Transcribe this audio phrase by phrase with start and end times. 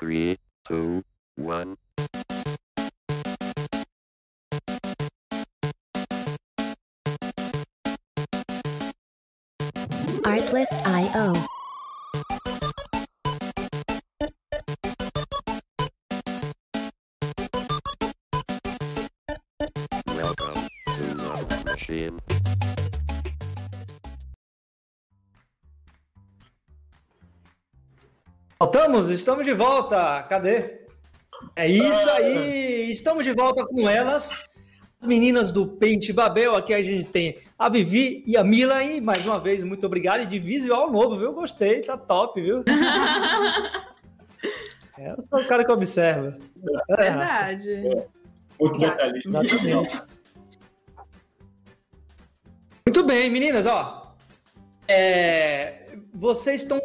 [0.00, 1.04] Three, two,
[28.90, 30.22] Voltamos, estamos de volta.
[30.24, 30.80] Cadê?
[31.54, 34.32] É isso aí, estamos de volta com elas.
[35.00, 38.82] As meninas do Pente Babel, aqui a gente tem a Vivi e a Mila.
[38.82, 40.22] E mais uma vez, muito obrigado.
[40.22, 41.32] E de visual novo, viu?
[41.32, 42.64] Gostei, tá top, viu?
[44.98, 46.36] É, eu sou o cara que observa.
[46.90, 48.06] É, Verdade.
[48.60, 49.40] Muito detalhista.
[52.84, 54.14] Muito bem, meninas, ó.
[54.86, 56.78] É, vocês estão.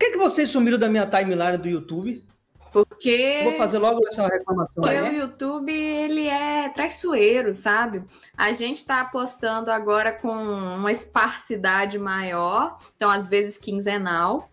[0.00, 2.24] Por que, que vocês sumiram da minha timeline do YouTube?
[2.72, 5.16] Porque vou fazer logo essa reclamação porque o aí.
[5.18, 8.02] YouTube, ele é traiçoeiro, sabe?
[8.34, 14.48] A gente tá apostando agora com uma esparsidade maior, então às vezes quinzenal.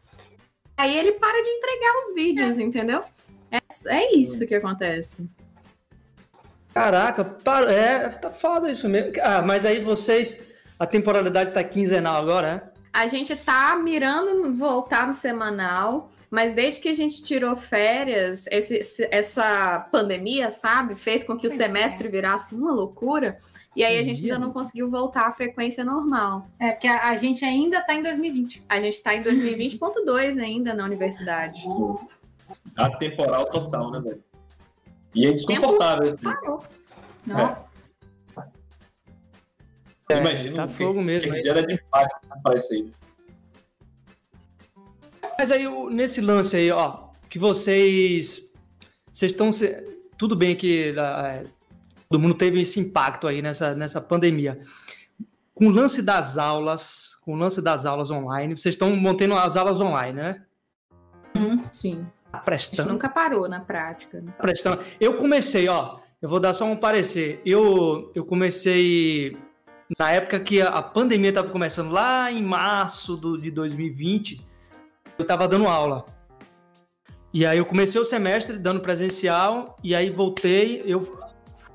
[0.76, 3.02] Aí ele para de entregar os vídeos, entendeu?
[3.50, 5.30] É, é isso que acontece.
[6.74, 9.14] Caraca, para- é, tá foda isso mesmo.
[9.24, 10.42] Ah, mas aí vocês.
[10.78, 12.62] A temporalidade tá quinzenal agora, né?
[12.98, 18.78] A gente tá mirando voltar no semanal, mas desde que a gente tirou férias, esse-
[18.78, 23.38] esse- essa pandemia, sabe, fez com que o semestre virasse uma loucura.
[23.76, 26.48] E aí a gente ainda não conseguiu voltar à frequência normal.
[26.60, 28.64] É, porque a, a gente ainda tá em 2020.
[28.68, 31.62] A gente tá em 2020.2 ainda na universidade.
[32.76, 34.24] Atemporal total, né, velho?
[35.14, 36.24] E é desconfortável assim.
[36.24, 36.64] Parou.
[37.28, 37.40] Não.
[37.40, 37.58] É,
[40.10, 41.32] Imagina tá que, fogo mesmo.
[41.32, 42.92] que gera de impacto para isso aí.
[45.38, 48.54] Mas aí, nesse lance aí, ó, que vocês.
[49.12, 49.52] Vocês estão.
[50.18, 51.44] Tudo bem que é,
[52.10, 54.60] todo mundo teve esse impacto aí nessa, nessa pandemia.
[55.54, 59.58] Com o lance das aulas, com o lance das aulas online, vocês estão mantendo as
[59.58, 60.44] aulas online, né?
[61.72, 62.08] Sim.
[62.32, 62.94] Tá A gente Prestando.
[62.94, 64.22] nunca parou na prática.
[64.22, 64.34] né?
[64.40, 64.84] prestando.
[65.00, 66.00] Eu comecei, ó.
[66.22, 67.42] Eu vou dar só um parecer.
[67.46, 69.38] Eu, eu comecei
[69.98, 74.42] na época que a, pandemia estava começando, lá em março do, de 2020.
[75.18, 76.06] Eu estava dando aula.
[77.34, 80.82] E aí eu comecei o semestre dando presencial e aí voltei.
[80.86, 81.02] Eu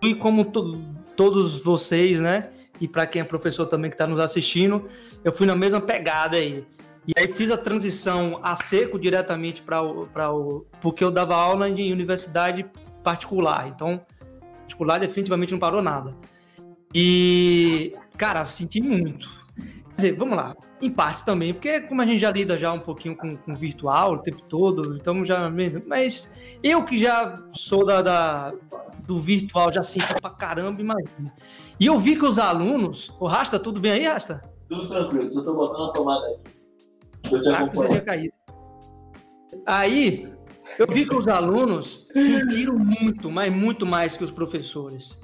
[0.01, 0.81] fui como to-
[1.17, 2.51] todos vocês, né?
[2.81, 4.89] E para quem é professor também que está nos assistindo,
[5.23, 6.67] eu fui na mesma pegada aí.
[7.07, 10.67] E aí fiz a transição a seco diretamente para o, o.
[10.81, 12.65] Porque eu dava aula em universidade
[13.03, 13.69] particular.
[13.69, 14.05] Então,
[14.61, 16.15] particular definitivamente não parou nada.
[16.95, 19.29] E, cara, senti muito.
[19.57, 22.81] Quer dizer, vamos lá, em partes também, porque como a gente já lida já um
[22.81, 25.51] pouquinho com, com virtual o tempo todo, então já.
[25.87, 28.53] Mas eu que já sou da, da-
[29.07, 31.33] do virtual, já sinto pra caramba, imagina.
[31.79, 33.15] E eu vi que os alunos.
[33.21, 34.43] O Rasta, tudo bem aí, Rasta?
[34.69, 36.37] Tudo tranquilo, só tô botando a tomada aí.
[37.31, 38.35] Eu te Caraca, você tinha caído.
[39.67, 40.33] Aí,
[40.79, 45.21] eu vi que os alunos sentiram muito, mas muito mais que os professores.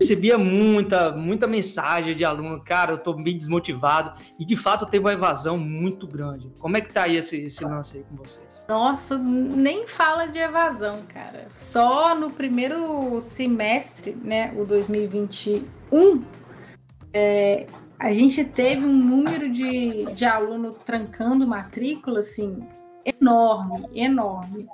[0.00, 4.20] Recebia muita, muita mensagem de aluno, cara, eu tô bem desmotivado.
[4.38, 6.50] E de fato teve uma evasão muito grande.
[6.60, 8.64] Como é que tá aí esse, esse lance aí com vocês?
[8.68, 11.46] Nossa, nem fala de evasão, cara.
[11.50, 16.22] Só no primeiro semestre, né, o 2021,
[17.12, 17.66] é,
[17.98, 22.64] a gente teve um número de, de aluno trancando matrícula, assim,
[23.04, 24.68] enorme, enorme.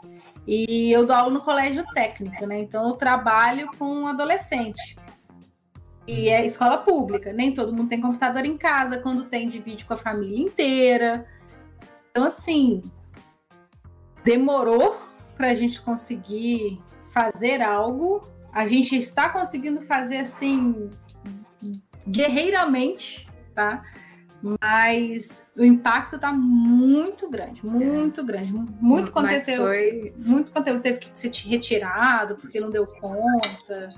[0.46, 2.60] E eu dou aula no colégio técnico, né?
[2.60, 4.96] Então eu trabalho com adolescente.
[6.06, 9.94] E é escola pública, nem todo mundo tem computador em casa, quando tem, divide com
[9.94, 11.26] a família inteira.
[12.10, 12.82] Então, assim,
[14.22, 15.00] demorou
[15.36, 18.20] para a gente conseguir fazer algo.
[18.52, 20.90] A gente está conseguindo fazer assim
[22.06, 23.82] guerreiramente, tá?
[24.60, 28.52] Mas o impacto tá muito grande, muito grande.
[28.52, 33.94] Muito aconteceu, foi, muito conteúdo teve que ser retirado porque não deu conta.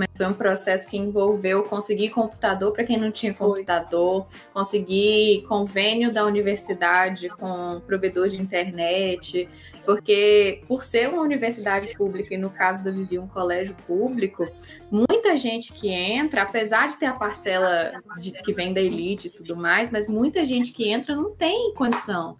[0.00, 6.10] Mas foi um processo que envolveu conseguir computador para quem não tinha computador, conseguir convênio
[6.10, 9.46] da universidade com provedor de internet,
[9.84, 14.48] porque por ser uma universidade pública e no caso do Vivi um colégio público,
[14.90, 19.30] muita gente que entra, apesar de ter a parcela de, que vem da elite e
[19.30, 22.38] tudo mais, mas muita gente que entra não tem condição.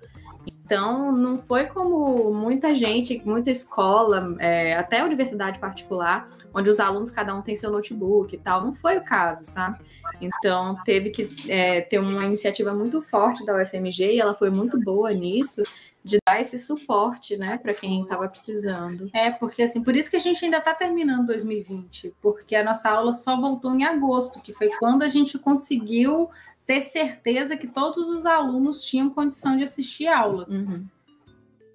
[0.70, 7.10] Então, não foi como muita gente, muita escola, é, até universidade particular, onde os alunos,
[7.10, 8.64] cada um tem seu notebook e tal.
[8.64, 9.80] Não foi o caso, sabe?
[10.20, 14.78] Então, teve que é, ter uma iniciativa muito forte da UFMG e ela foi muito
[14.78, 15.64] boa nisso,
[16.04, 19.10] de dar esse suporte, né, para quem estava precisando.
[19.12, 22.88] É, porque assim, por isso que a gente ainda está terminando 2020, porque a nossa
[22.90, 26.30] aula só voltou em agosto, que foi quando a gente conseguiu
[26.70, 30.46] ter certeza que todos os alunos tinham condição de assistir aula.
[30.48, 30.86] Uhum.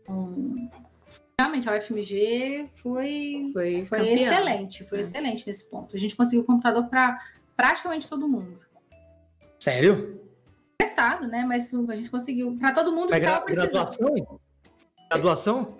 [0.02, 0.56] Então,
[1.38, 5.02] realmente, a UFMG foi, Foi, foi excelente, foi É.
[5.02, 5.98] excelente nesse ponto.
[5.98, 7.20] A gente conseguiu computador para
[7.58, 8.58] praticamente todo mundo.
[9.60, 10.22] Sério?
[10.78, 11.44] Testado, né?
[11.46, 13.72] Mas a gente conseguiu para todo mundo É que gra estava precisando.
[13.74, 14.40] graduação?
[15.10, 15.78] Graduação?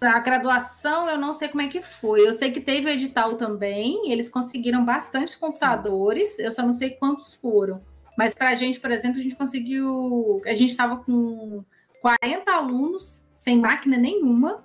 [0.00, 2.26] A graduação, eu não sei como é que foi.
[2.26, 6.90] Eu sei que teve o edital também, eles conseguiram bastante computadores, eu só não sei
[6.90, 7.80] quantos foram.
[8.18, 10.42] Mas para a gente, por exemplo, a gente conseguiu.
[10.44, 11.64] A gente estava com
[12.02, 14.64] 40 alunos sem máquina nenhuma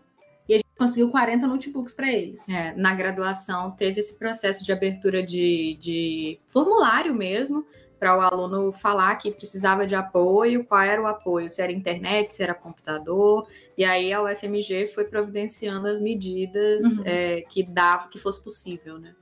[0.50, 2.50] e a gente conseguiu 40 notebooks para eles.
[2.50, 7.63] É, na graduação teve esse processo de abertura de, de formulário mesmo,
[8.00, 12.33] para o aluno falar que precisava de apoio, qual era o apoio, se era internet,
[12.33, 13.47] se era computador,
[13.77, 17.03] e aí a UFMG foi providenciando as medidas Uhum.
[17.05, 19.15] é, que dava, que fosse possível, né?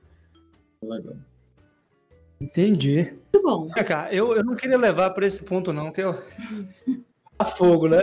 [0.82, 1.16] Legal.
[2.42, 3.16] Entendi.
[3.32, 3.70] Muito bom.
[3.76, 6.20] É, cara, eu, eu não queria levar para esse ponto, não, que eu.
[7.38, 8.02] a fogo, né?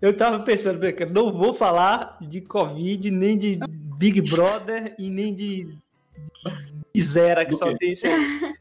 [0.00, 0.80] Eu tava pensando,
[1.12, 3.58] não vou falar de Covid, nem de
[3.98, 5.76] Big Brother e nem de,
[6.94, 7.76] de Zera, que Do só quê?
[7.78, 8.12] tem isso aí.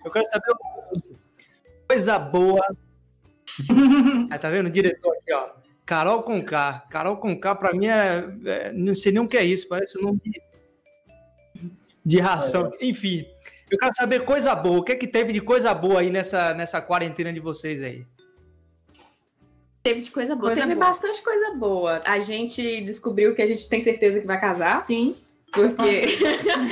[0.04, 1.02] Eu quero saber uma
[1.88, 2.66] coisa boa.
[4.30, 5.50] Aí, tá vendo o diretor aqui, ó?
[5.86, 6.86] Carol Conká.
[6.90, 10.02] Carol Conká, pra mim, é, é- não sei nem o que é isso, parece o
[10.02, 10.42] nome de,
[12.06, 12.72] de ração.
[12.82, 13.26] Enfim,
[13.70, 14.80] eu quero saber coisa boa.
[14.80, 18.06] O que é que teve de coisa boa aí nessa, nessa quarentena de vocês aí?
[19.82, 20.50] Teve de coisa boa.
[20.50, 20.88] Coisa Teve boa.
[20.88, 22.02] bastante coisa boa.
[22.06, 25.16] A gente descobriu que a gente tem certeza que vai casar, Sim.
[25.52, 26.04] porque.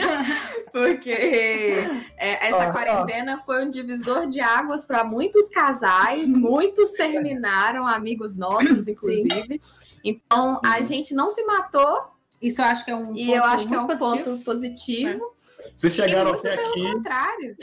[0.71, 2.71] porque é, essa ó.
[2.71, 9.61] quarentena foi um divisor de águas para muitos casais, muitos terminaram, amigos nossos, inclusive.
[10.03, 12.11] Então, a gente não se matou,
[12.41, 14.23] Isso eu acho que é um e eu ponto acho que é um positivo.
[14.23, 15.36] ponto positivo.
[15.71, 16.93] Vocês chegaram até pelo aqui.
[16.93, 17.55] contrário.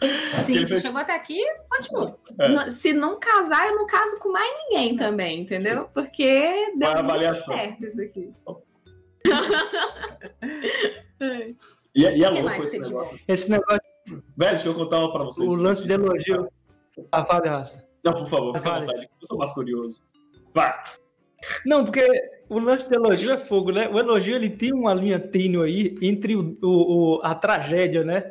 [0.46, 1.38] Sim, fez- chegou até aqui,
[1.68, 2.18] continua.
[2.38, 2.70] É.
[2.70, 5.88] Se não casar, eu não caso com mais ninguém também, entendeu?
[5.92, 7.54] Porque deu a avaliação.
[7.54, 8.32] certo isso aqui.
[11.94, 13.20] E, é- e é O que louco esse negócio.
[13.28, 13.80] Esse negócio,
[14.36, 15.48] Velho, deixa eu contar uma pra vocês.
[15.50, 16.48] o lance de elogio.
[17.12, 17.84] Ah, fala, Rasta.
[18.04, 19.06] Não, por favor, fica à vontade.
[19.20, 20.04] Eu sou mais curioso.
[20.54, 20.72] Vai.
[21.66, 22.06] Não, porque
[22.50, 23.88] o lance de elogio é fogo, né?
[23.88, 28.30] O elogio ele tem uma linha tênue aí entre o, o- o- a tragédia, né?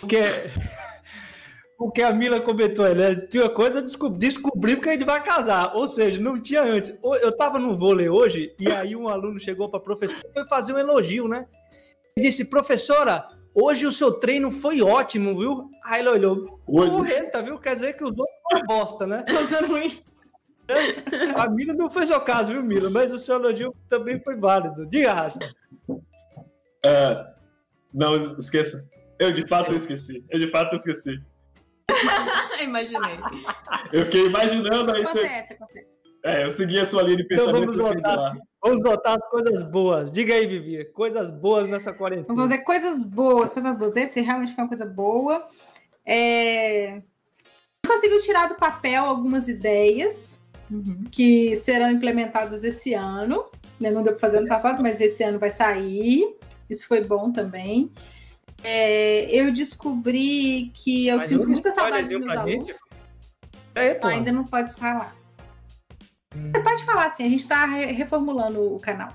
[0.00, 0.18] Porque,
[1.78, 3.14] porque a Mila comentou aí, né?
[3.14, 5.74] Tinha coisa descob descobrir que a gente vai casar.
[5.74, 6.96] Ou seja, não tinha antes.
[7.02, 10.46] O- Eu tava no vôlei hoje e aí um aluno chegou pra professora e foi
[10.46, 11.46] fazer um elogio, né?
[12.16, 15.68] Ele disse, professora, hoje o seu treino foi ótimo, viu?
[15.84, 17.58] Aí ele olhou, Hoje, porreta, viu?
[17.58, 19.24] Quer dizer que os outros foram bosta, né?
[21.36, 22.90] A Mila não foi seu caso, viu, Mila?
[22.90, 24.86] Mas o seu elogio também foi válido.
[24.86, 25.48] Diga, Rasta.
[26.84, 27.26] é,
[27.92, 28.90] não, es- esqueça.
[29.18, 30.26] Eu de fato esqueci.
[30.30, 31.20] Eu de fato esqueci.
[32.62, 33.18] Imaginei.
[33.92, 35.04] Eu fiquei imaginando aí.
[35.04, 35.86] Você, Acontece,
[36.24, 38.16] é, eu segui a sua linha de Então pensamento vamos fiz lá.
[38.16, 40.10] notar, vamos notar as coisas boas.
[40.10, 40.84] Diga aí, Vivi.
[40.86, 42.26] Coisas boas nessa quarentena.
[42.28, 43.96] Vamos dizer coisas boas, coisas boas.
[43.96, 45.42] Esse realmente foi uma coisa boa.
[46.06, 47.02] É...
[47.86, 50.42] Conseguiu tirar do papel algumas ideias
[51.10, 53.44] que serão implementadas esse ano.
[53.80, 53.90] né?
[53.90, 56.36] Não deu para fazer ano passado, mas esse ano vai sair.
[56.68, 57.90] Isso foi bom também.
[58.62, 62.66] É, eu descobri que eu Mas sinto muita saudade dos meus alunos.
[62.68, 62.78] gente.
[63.74, 65.14] É, ainda não pode falar.
[66.34, 66.50] Hum.
[66.54, 69.10] Você pode falar sim, a gente está reformulando o canal.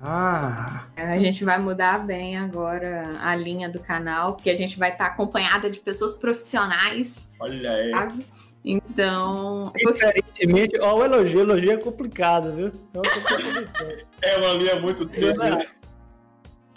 [0.00, 4.92] Ah, A gente vai mudar bem agora a linha do canal, porque a gente vai
[4.92, 7.90] estar acompanhada de pessoas profissionais, Olha aí.
[7.90, 8.26] sabe?
[8.68, 12.72] Então, diferentemente, ó, o elogio, o elogio é complicado, viu?
[12.92, 15.66] É uma É uma linha muito tênue.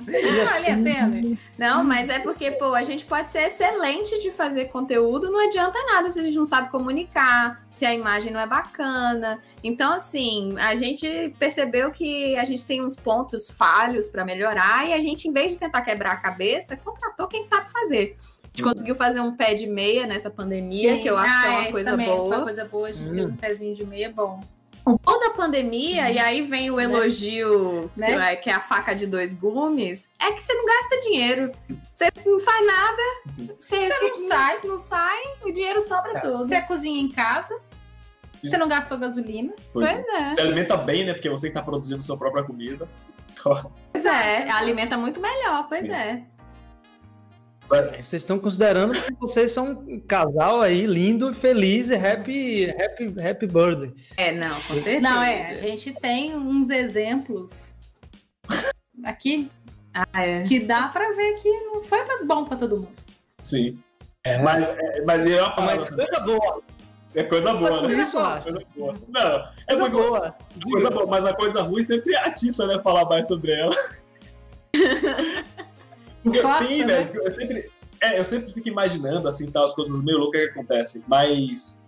[0.08, 1.38] Olha, Tênis.
[1.58, 5.78] Não, mas é porque, pô, a gente pode ser excelente de fazer conteúdo, não adianta
[5.86, 9.42] nada se a gente não sabe comunicar, se a imagem não é bacana.
[9.64, 14.94] Então, assim, a gente percebeu que a gente tem uns pontos falhos para melhorar e
[14.94, 18.16] a gente, em vez de tentar quebrar a cabeça, contratou quem sabe fazer.
[18.50, 21.02] A gente conseguiu fazer um pé de meia nessa pandemia, Sim.
[21.02, 22.36] que eu acho que é Ah, uma isso coisa também Foi boa.
[22.36, 23.14] uma coisa boa, a gente Hum.
[23.16, 24.42] fez um pezinho de meia bom.
[24.86, 28.08] O bom da pandemia, e aí vem o elogio, Né?
[28.08, 31.52] que, é, que é a faca de dois gumes, é que você não gasta dinheiro.
[31.94, 33.02] Você não faz nada,
[33.60, 34.58] você, Você não sai.
[34.64, 36.22] não sai, o dinheiro sobra Tá.
[36.22, 36.40] tudo.
[36.48, 37.60] Você cozinha em casa,
[38.42, 39.54] Você não gastou gasolina.
[39.74, 40.30] Pois Pois é.
[40.30, 41.12] Se alimenta bem, né?
[41.12, 42.88] Porque você que tá produzindo sua própria comida.
[43.92, 45.92] Pois é, alimenta muito melhor, pois Sim.
[45.94, 46.24] é.
[47.62, 53.48] Vocês estão considerando que vocês são um casal aí lindo, feliz e happy, happy, happy
[53.48, 53.94] birthday.
[54.18, 55.02] É, não, com certeza.
[55.02, 55.52] Não, é.
[55.52, 57.74] A gente tem uns exemplos
[59.04, 59.52] aqui
[59.94, 60.44] Ah, é.
[60.44, 62.90] que dá pra ver que não foi bom pra todo mundo.
[63.44, 63.78] Sim.
[64.44, 66.62] Mas, é, mas é uma Mas coisa boa,
[67.16, 67.94] É coisa boa, né?
[68.04, 68.18] isso.
[68.18, 68.94] Coisa boa.
[69.10, 70.36] Não, é Coisa uma boa.
[70.64, 72.80] coisa boa, mas a coisa ruim sempre atiça, né?
[72.82, 73.76] Falar mais sobre ela.
[76.24, 77.04] Porque tem, né?
[77.06, 77.72] velho, eu sempre.
[78.02, 81.04] É, eu sempre fico imaginando, assim, tal, as coisas meio loucas que acontecem.
[81.08, 81.82] Mas.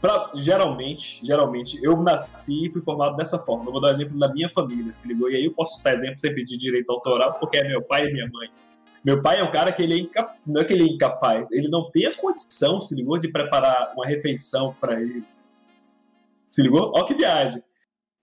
[0.00, 3.66] Pra, geralmente, geralmente, eu nasci e fui formado dessa forma.
[3.66, 5.28] Eu vou dar um exemplo da minha família, se ligou?
[5.28, 8.12] E aí eu posso citar exemplo sem pedir direito autoral, porque é meu pai e
[8.12, 8.48] minha mãe.
[9.04, 11.50] Meu pai é um cara que ele é incapaz, não é que ele é incapaz,
[11.50, 15.24] ele não tem a condição, se ligou, de preparar uma refeição para ele.
[16.46, 16.92] Se ligou?
[16.94, 17.60] Ó que viagem.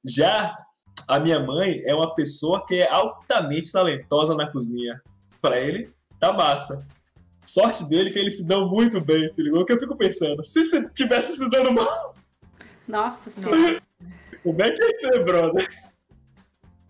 [0.06, 0.56] Já
[1.08, 5.02] a minha mãe é uma pessoa que é altamente talentosa na cozinha.
[5.46, 6.88] Para ele, tá massa.
[7.46, 9.64] Sorte dele que eles se dão muito bem, se ligou?
[9.64, 12.16] Que eu fico pensando, se você tivesse se dando mal,
[12.88, 13.80] Nossa senhora.
[14.42, 15.68] como é que ia ser, brother?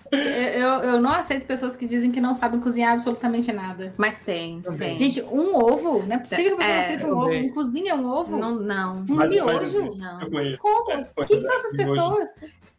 [0.09, 3.93] Eu, eu, eu não aceito pessoas que dizem que não sabem cozinhar absolutamente nada.
[3.97, 4.97] Mas tem, tem.
[4.97, 6.03] Gente, um ovo?
[6.07, 7.33] Não é possível que a pessoa É, frita um ovo.
[7.33, 8.37] Não cozinha um ovo?
[8.37, 8.95] Não, não.
[9.09, 9.89] Um Mas- miojo?
[9.97, 10.19] Não.
[10.59, 10.91] Como?
[10.91, 12.29] É, O que são essas pessoas?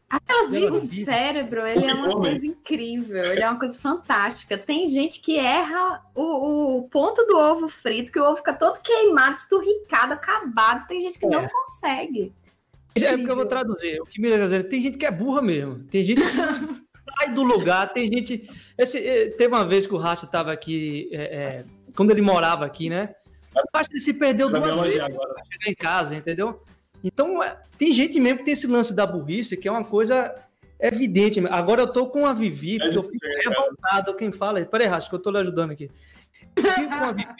[0.08, 1.04] Aquelas Ela o vive.
[1.04, 2.30] cérebro, ele é uma Homem.
[2.30, 4.56] coisa incrível, ele é uma coisa fantástica.
[4.56, 8.80] Tem gente que erra o, o ponto do ovo frito, que o ovo fica todo
[8.80, 10.86] queimado, esturricado, acabado.
[10.86, 11.48] Tem gente que não É.
[11.48, 12.32] consegue.
[12.94, 14.00] É porque eu vou traduzir.
[14.00, 15.82] O que me dizer, tem gente que é burra mesmo.
[15.84, 16.28] Tem gente que
[17.18, 18.48] sai do lugar, tem gente.
[18.78, 21.64] Esse, eh, teve uma vez que o Racha estava aqui, eh, eh,
[21.96, 23.12] quando ele morava aqui, né?
[23.54, 25.34] O Racha se perdeu duas vezes agora.
[25.34, 26.62] pra chegar em casa, entendeu?
[27.02, 30.34] Então, é, tem gente mesmo que tem esse lance da burrice, que é uma coisa
[30.80, 31.40] evidente.
[31.48, 33.48] Agora eu tô com a Vivi, porque eu fico cara.
[33.48, 34.16] revoltado.
[34.16, 34.64] Quem fala?
[34.64, 35.90] Peraí, Racha, que eu tô lhe ajudando aqui.
[36.56, 37.34] Eu fico com a Vivi,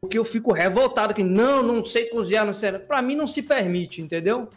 [0.00, 2.72] porque eu fico revoltado, que não, não sei cozinhar, não sei.
[2.72, 4.48] Pra mim não se permite, entendeu?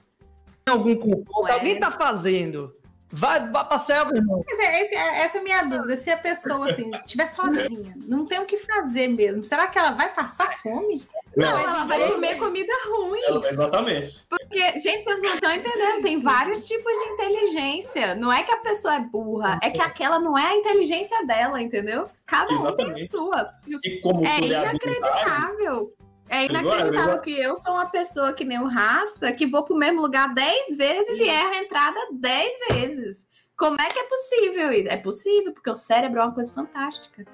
[0.63, 1.51] Tem algum conforto, Ué.
[1.53, 2.75] alguém tá fazendo.
[3.13, 4.41] Vai, vai pra selva, irmão.
[4.49, 5.97] Mas é, esse- é- essa é a minha dúvida.
[5.97, 9.91] Se a pessoa, assim, estiver sozinha, não tem o que fazer mesmo, será que ela
[9.91, 11.01] vai passar fome?
[11.35, 13.21] Não, Não, ela vai comer comida ruim.
[13.27, 14.25] ela- exatamente.
[14.29, 16.01] Porque, gente, vocês não estão entendendo.
[16.01, 18.15] Tem vários tipos de inteligência.
[18.15, 21.61] Não é que a pessoa é burra, é que aquela não é a inteligência dela,
[21.61, 22.09] entendeu?
[22.25, 23.07] Cada um tem a Exatamente.
[23.09, 23.49] sua.
[23.83, 25.93] E como É é inacreditável.
[26.31, 30.01] É inacreditável que eu sou uma pessoa que nem o Rasta, que vou pro mesmo
[30.01, 33.27] lugar 10 vezes e erro a entrada 10 vezes.
[33.57, 34.69] Como é que é possível?
[34.89, 37.25] É possível, porque o cérebro é uma coisa fantástica.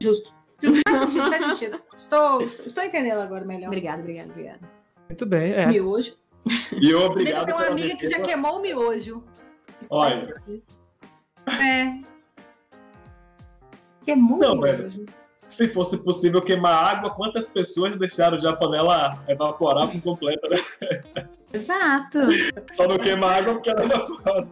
[0.00, 0.34] Justo.
[0.86, 1.82] Faz sentido, faz sentido.
[1.96, 3.68] Estou, estou entendendo agora melhor.
[3.68, 4.60] Obrigada, obrigada, obrigada.
[5.08, 5.66] Muito bem, é.
[5.66, 6.14] Miojo.
[6.80, 9.24] E eu obrigado tenho uma amiga que já queimou o miojo.
[9.90, 10.22] Olha,
[11.60, 12.00] É.
[14.04, 15.06] Queimou Não, o miojo.
[15.48, 20.56] Se fosse possível queimar água, quantas pessoas deixaram já a panela evaporar por completa, né?
[21.52, 22.18] Exato.
[22.70, 24.48] Só não queima água porque ela evapora.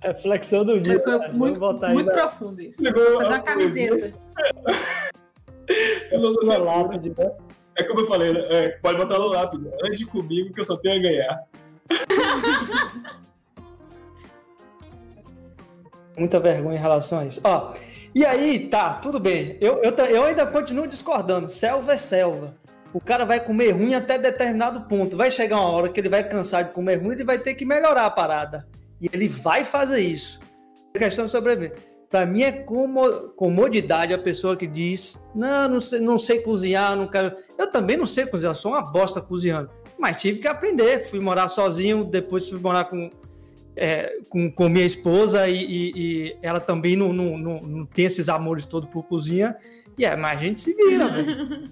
[0.00, 1.02] É flexão do Foi, dia.
[1.02, 2.80] foi muito, muito profundo isso.
[2.80, 4.14] Chegou Fazer uma uma camiseta.
[6.08, 6.64] filosofia pura.
[6.64, 7.30] lápide, né?
[7.76, 8.40] É como eu falei, né?
[8.48, 9.68] É, pode botar no lápide.
[9.84, 11.42] Ande comigo que eu só tenho a ganhar.
[16.18, 17.40] Muita vergonha em relação a isso.
[17.44, 17.72] Ó,
[18.14, 19.56] e aí, tá, tudo bem.
[19.60, 21.48] Eu, eu, eu ainda continuo discordando.
[21.48, 22.56] Selva é selva.
[22.92, 25.16] O cara vai comer ruim até determinado ponto.
[25.16, 27.64] Vai chegar uma hora que ele vai cansar de comer ruim ele vai ter que
[27.64, 28.66] melhorar a parada.
[29.00, 30.40] E ele vai fazer isso.
[30.94, 31.74] É questão de sobreviver.
[32.08, 36.96] Pra mim é como- comodidade a pessoa que diz: Não, não sei, não sei cozinhar,
[36.96, 37.36] não quero.
[37.58, 39.70] Eu também não sei cozinhar, sou uma bosta cozinhando.
[39.98, 41.00] Mas tive que aprender.
[41.00, 43.10] Fui morar sozinho, depois fui morar com,
[43.78, 48.04] é, com, com minha esposa e, e- e ela também não, não, não, não tem
[48.06, 49.56] esses amores todos por cozinha.
[49.96, 51.64] E é, mas a gente se vira, velho.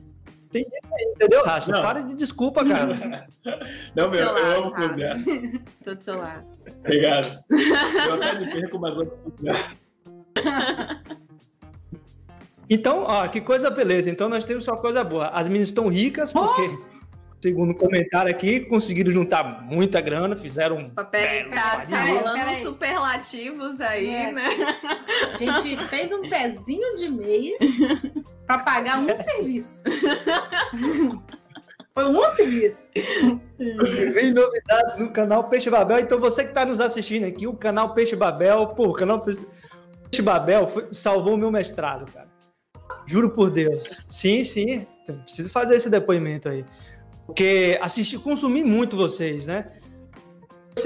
[0.51, 1.73] Tem isso aí, entendeu, Racha?
[1.73, 1.83] Não.
[1.83, 2.87] Para de desculpa, cara.
[3.95, 4.89] Não, meu, seu eu lado, amo cara.
[4.89, 5.17] cozinhar.
[5.85, 6.47] Tô do seu lado.
[6.81, 7.45] Obrigado.
[7.51, 9.57] Eu até me perco, mas amo cozinhar.
[12.69, 14.11] Então, ó, que coisa beleza.
[14.11, 15.29] Então nós temos só coisa boa.
[15.29, 16.63] As meninas estão ricas, porque,
[17.47, 20.79] segundo comentário aqui, conseguiram juntar muita grana, fizeram.
[20.79, 24.33] um Papel tá, tá rolando superlativos aí, É.
[24.33, 24.49] né?
[25.33, 27.57] A gente fez um pezinho de meia
[28.47, 29.85] pra pagar um serviço.
[31.95, 32.91] Foi um serviço.
[34.13, 36.01] Vem novidades no canal Peixe Babel.
[36.01, 39.41] Então, você que está nos assistindo aqui, o canal Peixe Babel, pô, o canal Peixe
[40.21, 42.29] Babel foi- salvou o meu mestrado, cara.
[43.07, 44.07] Juro por Deus.
[44.11, 44.87] Sim, sim.
[45.25, 46.67] Preciso fazer esse depoimento aí.
[47.27, 49.73] Porque assisti, consumi muito vocês, né?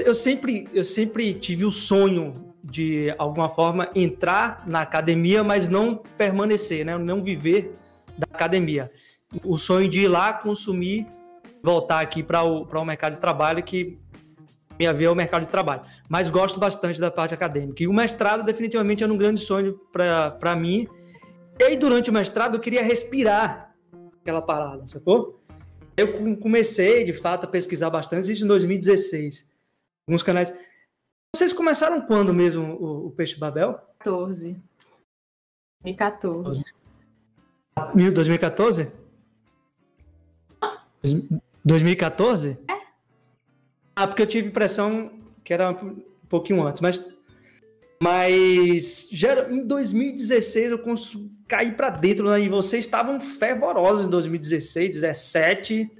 [0.05, 2.33] Eu sempre, eu sempre tive o sonho
[2.63, 6.97] de alguma forma entrar na academia, mas não permanecer, né?
[6.97, 7.71] Não viver
[8.17, 8.91] da academia.
[9.43, 11.07] O sonho de ir lá consumir,
[11.63, 13.99] voltar aqui para o, o mercado de trabalho, que
[14.77, 15.81] minha via é o mercado de trabalho.
[16.09, 17.83] Mas gosto bastante da parte acadêmica.
[17.83, 20.87] E o mestrado, definitivamente, era um grande sonho para mim.
[21.59, 23.75] E aí, durante o mestrado, eu queria respirar
[24.21, 25.40] aquela parada, sacou?
[25.95, 29.47] Eu comecei, de fato, a pesquisar bastante, isso em 2016.
[30.07, 30.53] Alguns canais.
[31.35, 33.79] Vocês começaram quando mesmo o, o Peixe Babel?
[33.99, 34.59] 14.
[35.83, 36.63] 2014.
[38.13, 38.91] 2014?
[41.63, 42.63] 2014?
[42.69, 42.81] É.
[43.95, 47.03] Ah, porque eu tive impressão que era um pouquinho antes, mas
[48.01, 50.81] mas já em 2016 eu
[51.47, 52.41] caí para dentro né?
[52.41, 55.91] e vocês estavam fervorosos em 2016, 17,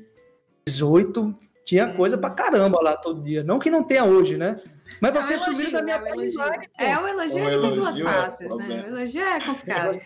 [0.65, 1.93] 18, tinha é.
[1.93, 3.43] coisa pra caramba lá todo dia.
[3.43, 4.59] Não que não tenha hoje, né?
[4.99, 6.41] Mas você é um subiu da minha é um elogio.
[6.79, 8.83] É, o elogio, ele tem duas é faces, né?
[8.83, 10.01] O elogio é complicado.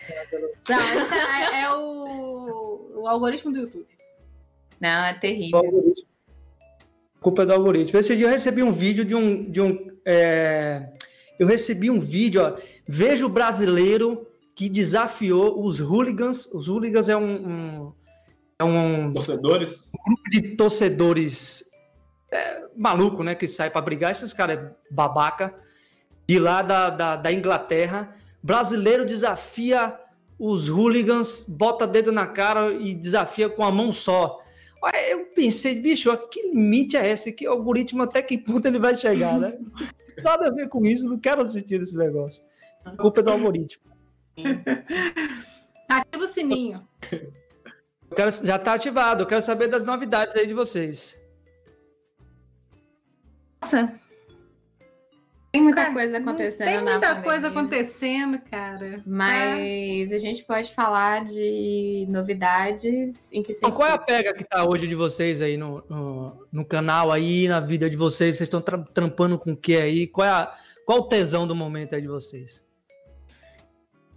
[0.68, 3.86] Não, é, é, o, o algoritmo do YouTube.
[4.78, 5.94] Não, é terrível.
[7.20, 7.98] Culpa é do algoritmo.
[7.98, 9.50] Esse dia eu recebi um vídeo de um.
[9.50, 10.92] De um é...
[11.38, 12.54] Eu recebi um vídeo, ó.
[12.86, 16.46] Veja o brasileiro que desafiou os hooligans.
[16.52, 17.92] Os hooligans é um, um
[18.58, 21.64] é um torcedores, um grupo de torcedores
[22.32, 23.34] é, maluco, né?
[23.34, 24.10] Que sai para brigar.
[24.10, 25.54] Esses caras é babaca.
[26.28, 28.16] De lá da, da, da, Inglaterra.
[28.42, 29.96] Brasileiro desafia
[30.38, 34.40] os hooligans, bota dedo na cara e desafia com a mão só.
[34.92, 37.32] Aí eu pensei, bicho, que limite é esse?
[37.32, 39.58] Que algoritmo até que ponto ele vai chegar, né?
[40.22, 42.42] Nada a ver com isso, não quero assistir esse negócio.
[42.84, 43.82] A culpa é do algoritmo.
[45.88, 46.86] Ativa o sininho.
[48.14, 49.22] Quero, já está ativado.
[49.22, 51.20] Eu quero saber das novidades aí de vocês.
[53.62, 54.05] Nossa.
[55.56, 56.68] Tem muita cara, coisa acontecendo.
[56.68, 59.02] Tem muita coisa acontecendo, cara.
[59.06, 63.74] Mas a gente pode falar de novidades em que sentido?
[63.74, 67.48] Qual é a pega que tá hoje de vocês aí no, no, no canal aí,
[67.48, 68.36] na vida de vocês?
[68.36, 70.06] Vocês estão tra trampando com o que aí?
[70.06, 70.52] Qual é a,
[70.84, 72.62] qual o tesão do momento aí de vocês?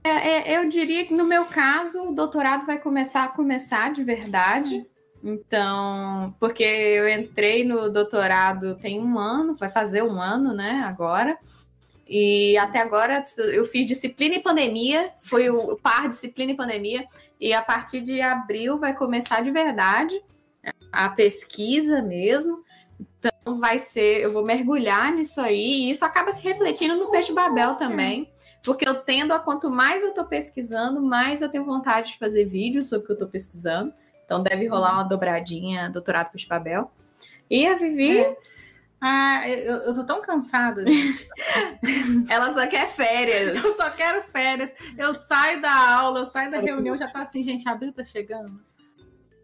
[0.03, 4.03] É, é, eu diria que no meu caso, o doutorado vai começar a começar de
[4.03, 4.85] verdade.
[5.23, 11.37] Então, porque eu entrei no doutorado tem um ano, vai fazer um ano, né, agora.
[12.07, 17.05] E até agora eu fiz disciplina e pandemia, foi o par disciplina e pandemia,
[17.39, 20.19] e a partir de abril vai começar de verdade
[20.91, 22.63] a pesquisa mesmo.
[22.99, 27.31] Então vai ser, eu vou mergulhar nisso aí, e isso acaba se refletindo no Peixe
[27.31, 28.31] Babel também.
[28.63, 32.45] Porque eu tendo a quanto mais eu estou pesquisando, mais eu tenho vontade de fazer
[32.45, 33.93] vídeos sobre o que eu estou pesquisando.
[34.29, 36.91] Então deve rolar uma dobradinha doutorado para Babel.
[37.49, 38.19] E a Vivi.
[38.19, 38.37] É.
[39.01, 41.27] Ah, eu, eu tô tão cansada, gente.
[42.29, 43.63] Ela só quer férias.
[43.63, 44.71] Eu só quero férias.
[44.95, 48.61] Eu saio da aula, eu saio da reunião, já tá assim, gente, abril tá chegando.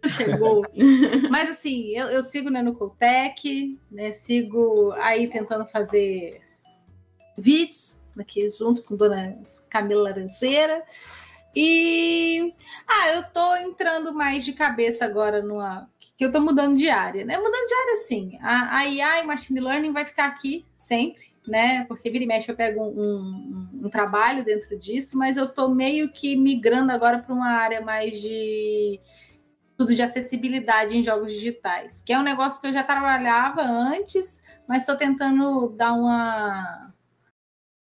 [0.07, 0.63] Chegou.
[1.31, 4.11] Mas assim, eu, eu sigo né, no Coltec, né?
[4.11, 6.43] Sigo aí tentando fazer
[7.35, 9.35] vídeos aqui junto com Dona
[9.67, 10.83] Camila Laranjeira.
[11.55, 12.53] E
[12.87, 17.25] ah, eu tô entrando mais de cabeça agora numa que eu tô mudando de área,
[17.25, 17.37] né?
[17.37, 18.37] Mudando de área sim.
[18.41, 21.83] A, a IA e Machine Learning vai ficar aqui sempre, né?
[21.85, 25.69] Porque vira e mexe eu pego um, um, um trabalho dentro disso, mas eu tô
[25.69, 28.99] meio que migrando agora para uma área mais de
[29.77, 34.41] tudo de acessibilidade em jogos digitais, que é um negócio que eu já trabalhava antes,
[34.67, 36.93] mas estou tentando dar uma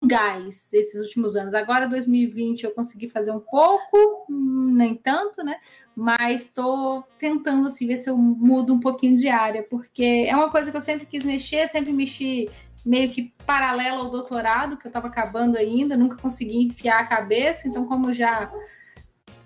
[0.06, 1.54] gás esses últimos anos.
[1.54, 5.56] Agora, 2020, eu consegui fazer um pouco, nem tanto, né?
[5.94, 10.50] Mas estou tentando assim, ver se eu mudo um pouquinho de área, porque é uma
[10.50, 12.50] coisa que eu sempre quis mexer, sempre mexi
[12.84, 17.66] meio que paralelo ao doutorado, que eu estava acabando ainda, nunca consegui enfiar a cabeça,
[17.66, 18.52] então, como já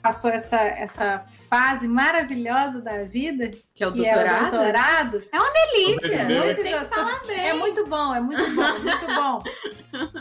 [0.02, 4.28] passou essa, essa fase maravilhosa da vida, que é o, que doutorado.
[4.28, 5.22] É, o doutorado.
[5.32, 6.24] é uma delícia.
[6.24, 7.48] Muito Tem que falar bem.
[7.48, 9.42] É muito bom, é muito bom, muito bom.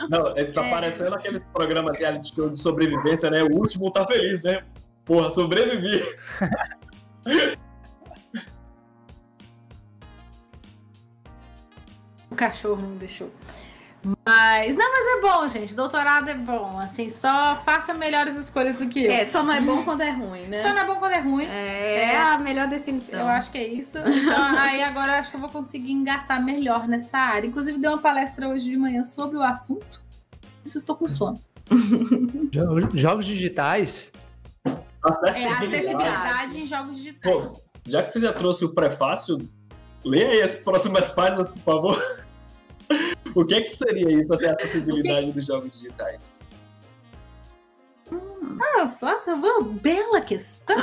[0.09, 0.69] Não, é, tá é.
[0.69, 3.43] parecendo aqueles programas de sobrevivência, né?
[3.43, 4.63] O último tá feliz, né?
[5.05, 6.03] Porra, sobrevivi.
[12.29, 13.31] o cachorro não deixou.
[14.25, 15.75] Mas, não, mas é bom, gente.
[15.75, 16.79] Doutorado é bom.
[16.79, 19.11] Assim, só faça melhores escolhas do que eu.
[19.11, 20.57] É, só não é bom quando é ruim, né?
[20.59, 21.45] Só não é bom quando é ruim.
[21.45, 23.19] É, é a melhor definição.
[23.19, 23.97] Eu acho que é isso.
[23.97, 27.47] Então, aí agora eu acho que eu vou conseguir engatar melhor nessa área.
[27.47, 30.01] Inclusive, dei uma palestra hoje de manhã sobre o assunto.
[30.63, 31.41] Isso estou com sono.
[32.93, 34.11] Jogos digitais?
[35.03, 35.41] Acessibilidade.
[35.41, 37.49] É acessibilidade em jogos digitais.
[37.49, 39.49] Pô, já que você já trouxe o prefácio,
[40.03, 42.25] lê aí as próximas páginas, por favor.
[43.35, 46.41] O que é que seria isso, assim, a acessibilidade dos jogos digitais?
[48.11, 50.75] Ah, nossa, uma bela questão.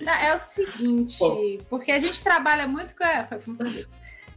[0.00, 1.40] Não, é o seguinte, Bom.
[1.68, 3.28] porque a gente trabalha muito com a-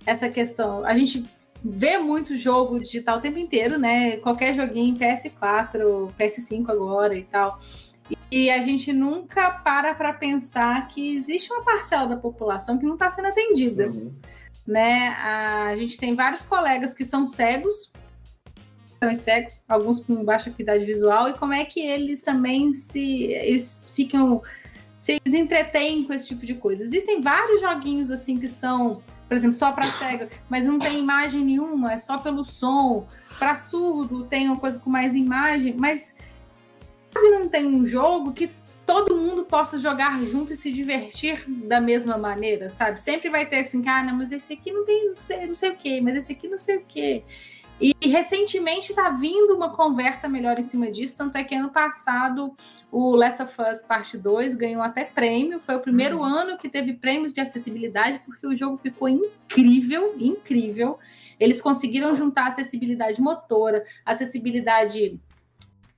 [0.05, 0.83] essa questão.
[0.85, 1.25] A gente
[1.63, 4.17] vê muito jogo digital o tempo inteiro, né?
[4.17, 7.59] Qualquer joguinho PS4, PS5 agora e tal.
[8.31, 12.93] E a gente nunca para para pensar que existe uma parcela da população que não
[12.93, 14.13] está sendo atendida Uhum.
[14.69, 15.09] Né?
[15.09, 17.91] A gente tem vários colegas que são cegos,
[19.17, 24.41] cegos, alguns com baixa acuidade visual, e como é que eles também se eles ficam
[24.99, 26.83] se eles entretêm com esse tipo de coisa.
[26.83, 31.43] Existem vários joguinhos assim que são, por exemplo, só para cego, mas não tem imagem
[31.43, 33.07] nenhuma, é só pelo som.
[33.37, 36.13] Para surdo tem uma coisa com mais imagem, mas
[37.13, 38.51] quase não tem um jogo que
[38.89, 42.99] todo mundo possa jogar junto e se divertir da mesma maneira, sabe?
[42.99, 45.75] Sempre vai ter assim, cara, mas esse aqui não tem não sei, não sei o
[45.75, 47.23] quê, mas esse aqui não sei o quê.
[47.79, 52.51] E recentemente tá vindo uma conversa melhor em cima disso, tanto é que ano passado
[52.91, 56.93] o Last of Us Parte 2 ganhou até prêmio, foi o primeiro ano que teve
[56.93, 60.97] prêmios de acessibilidade, porque o jogo ficou incrível, incrível.
[61.39, 65.19] Eles conseguiram juntar acessibilidade motora, acessibilidade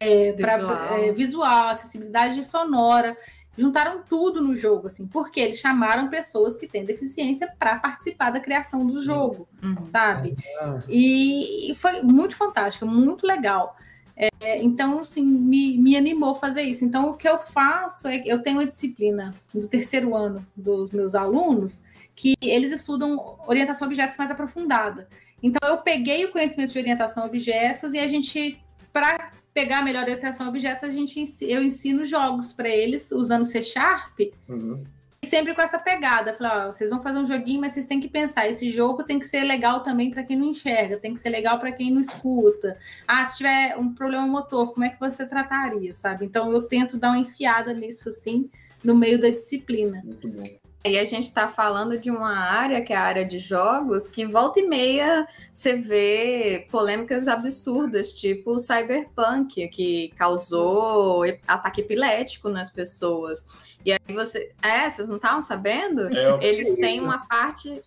[0.02, 0.78] é, pra- Visual.
[0.98, 3.16] é, visual, acessibilidade sonora.
[3.58, 8.40] Juntaram tudo no jogo, assim, porque eles chamaram pessoas que têm deficiência para participar da
[8.40, 9.86] criação do jogo, Uhum.
[9.86, 10.36] sabe?
[10.60, 13.76] Ah, E, e foi muito fantástico, muito legal.
[14.16, 16.86] É, então, assim, me, me animou fazer isso.
[16.86, 20.92] Então, o que eu faço é que eu tenho uma disciplina do terceiro ano dos
[20.92, 21.84] meus alunos
[22.16, 25.08] que eles estudam orientação a objetos mais aprofundada.
[25.44, 28.62] Então, eu peguei o conhecimento de orientação a objetos e a gente,
[28.94, 33.46] para pegar a melhor orientação a objetos, a gente eu ensino jogos para eles usando
[33.46, 34.84] C Sharp Uhum.
[35.26, 36.34] sempre com essa pegada.
[36.34, 39.20] Falar, ó, vocês vão fazer um joguinho, mas vocês têm que pensar, esse jogo tem
[39.20, 42.02] que ser legal também para quem não enxerga, tem que ser legal para quem não
[42.02, 42.78] escuta.
[43.08, 46.26] Ah, se tiver um problema motor, como é que você trataria, sabe?
[46.26, 48.50] Então eu tento dar uma enfiada nisso assim,
[48.84, 50.02] no meio da disciplina.
[50.04, 50.61] Muito bom.
[50.84, 54.26] E a gente está falando de uma área, que é a área de jogos, que
[54.26, 62.50] volta e meia você vê polêmicas absurdas, tipo o Cyberpunk, que causou e- ataque epilético
[62.50, 63.46] nas pessoas.
[63.86, 64.52] E aí você.
[64.62, 66.10] É, vocês não estavam sabendo?
[66.10, 67.82] É, Eles têm uma parte.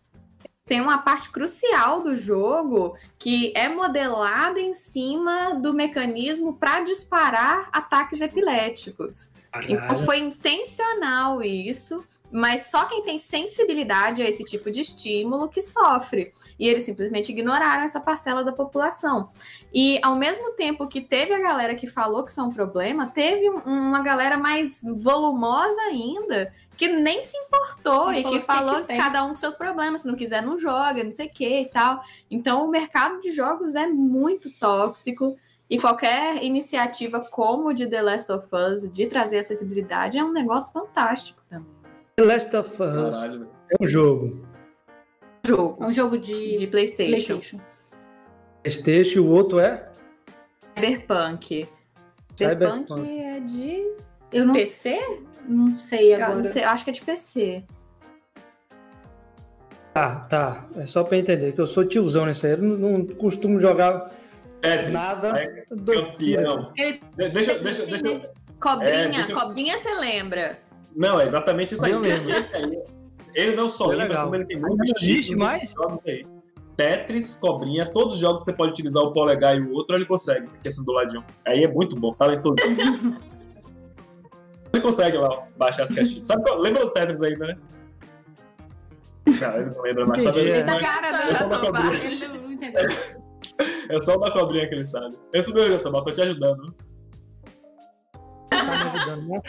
[0.67, 7.69] Tem uma parte crucial do jogo que é modelada em cima do mecanismo para disparar
[7.71, 9.31] ataques epiléticos.
[9.69, 12.03] Então foi intencional isso,
[12.37, 16.33] mas só quem tem sensibilidade a esse tipo de estímulo que sofre.
[16.59, 19.29] E eles simplesmente ignoraram essa parcela da população.
[19.73, 23.07] E ao mesmo tempo que teve a galera que falou que isso é um problema,
[23.07, 28.45] teve um- uma galera mais volumosa ainda que nem se importou E e, falou que
[28.45, 31.27] falou que que cada um com seus problemas, se não quiser não joga, não sei
[31.27, 32.03] o que e tal.
[32.29, 35.37] Então o mercado de jogos é muito tóxico
[35.71, 40.33] e qualquer iniciativa como o de The Last of Us de trazer acessibilidade é um
[40.33, 41.74] negócio fantástico também.
[42.17, 44.47] The Last of Us Caralho, é um jogo.
[45.45, 47.61] É Jogo um jogo de, de PlayStation, PlayStation.
[48.63, 49.91] PlayStation, o outro é
[50.77, 51.69] Cyberpunk.
[52.37, 53.21] Cyberpunk Cyberpunk.
[53.21, 53.93] é de
[54.33, 54.95] Eu não PC?
[54.97, 56.37] sei, não sei Eu agora.
[56.37, 57.65] não sei, acho que é de PC.
[59.93, 60.67] Tá, tá.
[60.77, 62.53] É só pra entender que eu sou tiozão nesse aí.
[62.53, 64.11] Eu não, não costumo jogar
[64.61, 64.93] Tetris.
[64.93, 65.39] nada.
[65.41, 66.73] É campeão.
[66.77, 68.07] Ele- De- Deixa, deixa, deixa.
[68.07, 70.59] eu- Cobrinha, É, deixa cobrinha você lembra?
[70.95, 71.93] Não, é exatamente isso aí.
[72.39, 72.83] Esse aí.
[73.35, 74.25] Ele não só É lembra, legal.
[74.25, 75.71] como ele tem muitos títulos mais?
[75.73, 76.23] jogos aí.
[76.77, 80.05] Tetris, cobrinha, todos os jogos que você pode utilizar o polegar e o outro, ele
[80.07, 81.25] consegue, que é assim do ladinho.
[81.47, 82.57] Aí é muito bom, talentoso.
[84.73, 86.27] ele consegue lá baixar as caixinhas.
[86.27, 86.59] Sabe qual?
[86.59, 87.57] Lembra do Tetris ainda, né?
[89.39, 90.49] Cara, ele não lembra mais, tá vendo?
[90.49, 90.65] é.
[90.65, 91.83] Mas Cara do eu sou uma Jatobá.
[91.83, 92.05] cobrinha.
[92.05, 92.83] Ele não entendeu.
[93.89, 95.17] É só da cobrinha que ele sabe.
[95.33, 96.75] Esse meu Jatobá, tô te ajudando.
[98.51, 99.41] tá me ajudando, né?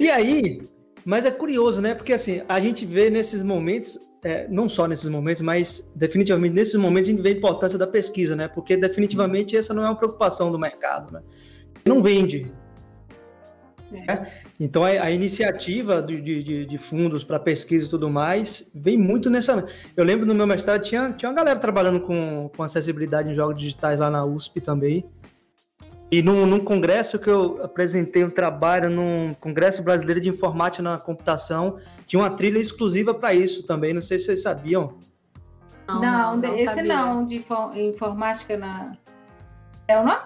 [0.00, 0.62] E aí,
[1.04, 1.94] mas é curioso, né?
[1.94, 6.74] Porque assim, a gente vê nesses momentos, é, não só nesses momentos, mas definitivamente nesses
[6.74, 8.48] momentos a gente vê a importância da pesquisa, né?
[8.48, 11.20] Porque definitivamente essa não é uma preocupação do mercado, né?
[11.84, 12.50] Não vende.
[13.90, 14.30] né?
[14.58, 18.96] Então a, a iniciativa de, de- de- de fundos para pesquisa e tudo mais vem
[18.96, 19.66] muito nessa.
[19.96, 23.58] Eu lembro no meu mestrado tinha, tinha uma galera trabalhando com, com acessibilidade em jogos
[23.58, 25.04] digitais lá na USP também.
[26.10, 30.98] E num, num congresso que eu apresentei um trabalho, num Congresso Brasileiro de Informática na
[30.98, 33.94] Computação, tinha uma trilha exclusiva para isso também.
[33.94, 34.94] Não sei se vocês sabiam.
[35.88, 36.82] Não, esse sabia.
[36.84, 38.96] não, de info- informática na.
[39.86, 40.20] É o nome?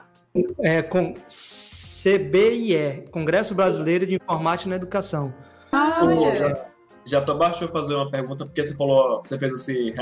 [0.61, 5.33] É com CBIE, Congresso Brasileiro de Informática na Educação.
[5.73, 6.37] Ah, Pô, olha.
[6.37, 6.65] já-
[7.07, 9.95] já tô abaixo de fazer uma pergunta, porque você falou, você fez esse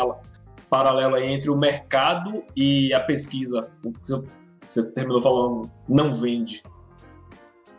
[0.71, 3.69] paralelo aí entre o mercado e a pesquisa.
[4.01, 4.23] Você,
[4.65, 6.63] você terminou falando não vende.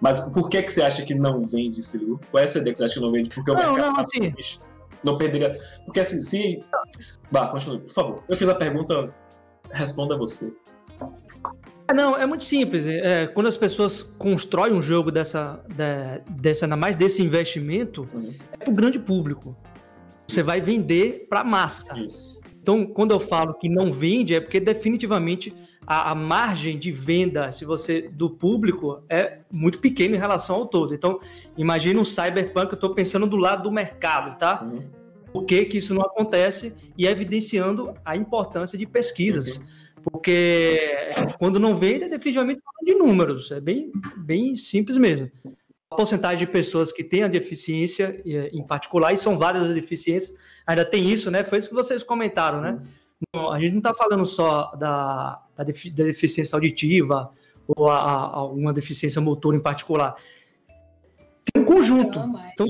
[0.02, 2.20] Mas por que, que você acha que não vende, Ciro?
[2.30, 3.30] Qual é essa ideia que você acha que não vende?
[3.30, 4.60] Porque o Não, mercado não, tá assim- bicho.
[5.04, 5.54] não perderia.
[5.86, 6.60] Porque assim, se.
[7.32, 8.24] Vá, continue, por favor.
[8.28, 9.14] Eu fiz a pergunta,
[9.72, 10.54] responda você.
[11.88, 12.86] É, Não, é muito simples.
[12.86, 18.34] É, quando as pessoas constroem um jogo dessa, da- dessa, ainda mais desse investimento, Uhum.
[18.52, 19.56] é para o grande público.
[20.16, 21.98] Você vai vender para massa.
[22.00, 22.42] Isso.
[22.62, 25.54] Então, quando eu falo que não vende, é porque definitivamente
[25.86, 30.66] a, a margem de venda, se você do público, é muito pequena em relação ao
[30.66, 30.94] todo.
[30.94, 31.20] Então,
[31.58, 34.64] imagine um cyberpunk, eu estou pensando do lado do mercado, tá?
[34.64, 34.84] Uhum.
[35.32, 39.56] Por que, que isso não acontece e evidenciando a importância de pesquisas.
[39.56, 39.68] Sim, sim.
[40.04, 43.52] Porque quando não vende, é definitivamente de números.
[43.52, 45.32] É bem, bem simples mesmo.
[45.90, 50.38] A porcentagem de pessoas que têm a deficiência em particular, e são várias as deficiências,
[50.68, 51.44] ainda tem isso, né?
[51.44, 52.82] Foi isso que vocês comentaram, né?
[53.36, 57.32] Não, A gente não está falando só da, da, defi- da deficiência auditiva
[57.68, 60.16] ou alguma deficiência motor em particular.
[61.54, 62.20] Tem um conjunto.
[62.52, 62.68] Então,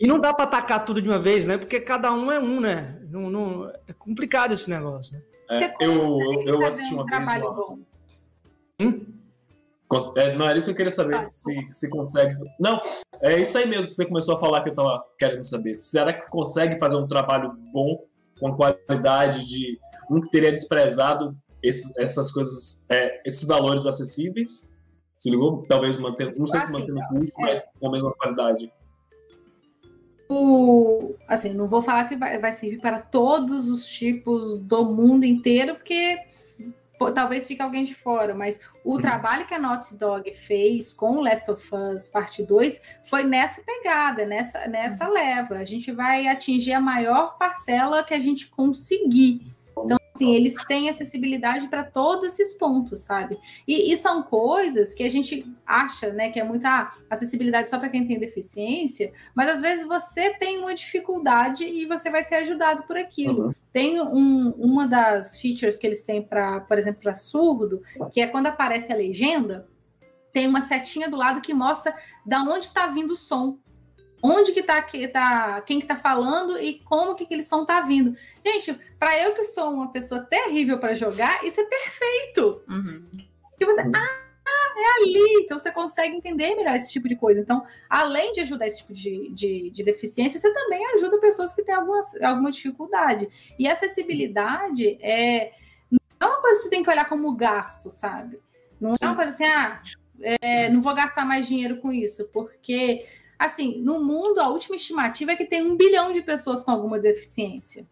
[0.00, 1.56] e não dá para atacar tudo de uma vez, né?
[1.56, 3.00] Porque cada um é um, né?
[3.10, 5.14] Não, não- é complicado esse negócio.
[5.14, 5.22] Né?
[5.50, 7.42] É, eu, eu fazer assisti um uma vez.
[7.42, 7.78] uma-.
[8.80, 9.06] Hum?
[10.16, 11.12] É, não, era isso que eu queria saber.
[11.22, 11.30] Tá.
[11.30, 12.36] Se, se consegue.
[12.58, 12.80] Não,
[13.20, 13.86] é isso aí mesmo.
[13.86, 15.76] Você começou a falar que eu tava querendo saber.
[15.76, 18.02] Será que consegue fazer um trabalho bom,
[18.40, 19.78] com qualidade de.
[20.10, 24.72] Um que teria desprezado esses- essas coisas, é, esses valores acessíveis?
[25.16, 25.62] Se ligou?
[25.62, 26.36] Talvez mantendo.
[26.38, 27.42] Não sei se Assim, mantendo o custo, é.
[27.42, 28.70] mas com a mesma qualidade.
[30.28, 35.24] O, assim, não vou falar que vai, vai servir para todos os tipos do mundo
[35.24, 36.18] inteiro, porque
[36.98, 39.00] pô, talvez fique alguém de fora, mas o Uhum.
[39.00, 43.62] trabalho que a Naughty Dog fez com o Last of Us Parte 2 foi nessa
[43.62, 45.56] pegada, nessa, nessa leva.
[45.56, 49.54] A gente vai atingir a maior parcela que a gente conseguir.
[49.76, 53.36] Então, assim, eles têm acessibilidade para todos esses pontos, sabe?
[53.66, 57.88] E, e são coisas que a gente acha, né, que é muita acessibilidade só para
[57.88, 62.84] quem tem deficiência, mas às vezes você tem uma dificuldade e você vai ser ajudado
[62.84, 63.46] por aquilo.
[63.46, 63.54] Uhum.
[63.74, 67.82] Tem um- uma das features que eles têm para, por exemplo, para surdo,
[68.12, 69.68] que é quando aparece a legenda,
[70.32, 71.92] tem uma setinha do lado que mostra
[72.24, 73.58] da onde está vindo o som.
[74.22, 77.80] Onde que tá, que tá quem que tá falando e como que aquele som tá
[77.80, 78.16] vindo.
[78.46, 82.62] Gente, para eu que sou uma pessoa terrível para jogar, isso é perfeito.
[82.68, 83.04] Uhum.
[83.58, 84.23] Que você, ah,
[84.76, 85.42] é ali.
[85.44, 87.40] Então você consegue entender melhor esse tipo de coisa.
[87.40, 91.62] Então, além de ajudar esse tipo de, de, de deficiência, você também ajuda pessoas que
[91.62, 93.28] têm algumas, alguma dificuldade.
[93.58, 95.52] E acessibilidade é
[96.20, 98.40] não é uma coisa que você tem que olhar como gasto, sabe?
[98.80, 99.04] Não Sim.
[99.04, 99.80] é uma coisa assim, ah,
[100.20, 103.06] é, não vou gastar mais dinheiro com isso, porque
[103.38, 106.98] assim, no mundo a última estimativa é que tem um bilhão de pessoas com alguma
[106.98, 107.86] deficiência.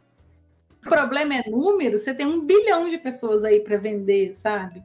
[0.84, 4.82] O problema é número, você tem um bilhão de pessoas aí para vender, sabe?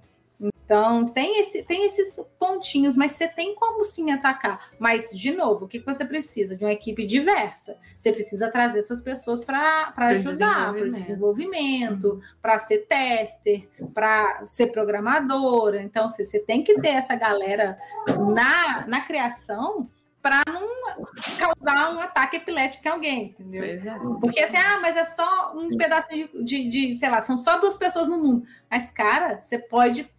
[0.68, 4.70] Então, tem, esse, tem esses pontinhos, mas você tem como sim atacar.
[4.78, 6.58] Mas, de novo, o que você precisa?
[6.58, 7.78] De uma equipe diversa.
[7.98, 10.94] Você precisa trazer essas pessoas para ajudar, para o desenvolvimento.
[10.94, 15.82] desenvolvimento, para ser tester, para ser programadora.
[15.82, 17.78] Então, você, você tem que ter essa galera
[18.36, 19.90] na, na criação
[20.22, 20.68] para não
[21.40, 23.64] causar um ataque epilético em alguém, entendeu?
[23.64, 23.78] É.
[24.20, 27.58] Porque assim, ah, mas é só um pedacinho de, de, de, sei lá, são só
[27.58, 28.44] duas pessoas no mundo.
[28.70, 30.12] Mas, cara, você pode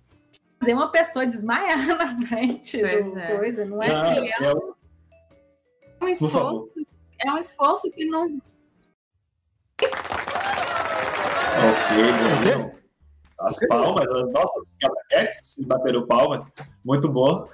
[0.61, 3.37] fazer uma pessoa desmaiar na frente Pois do é.
[3.37, 3.91] coisa, não é?
[3.95, 4.75] Ah, que- é o-
[6.03, 6.75] um esforço.
[7.25, 8.39] É um esforço que não.
[11.59, 12.75] Ok, Daniel.
[13.41, 16.45] As palmas, as nossas capaquetes bateram palmas.
[16.85, 17.49] Muito bom.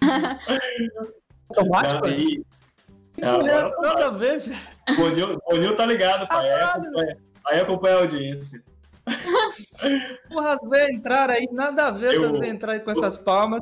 [1.50, 2.06] Automático?
[2.06, 2.44] Aí,
[3.20, 4.48] Toda vez.
[4.48, 6.50] o Nil- o Nil tá ligado, pai.
[6.52, 8.60] Aí acompanha, aí acompanha a audiência.
[10.28, 13.60] Porra, as velhas entraram aí, nada a ver Eu- entrarem com essas palmas.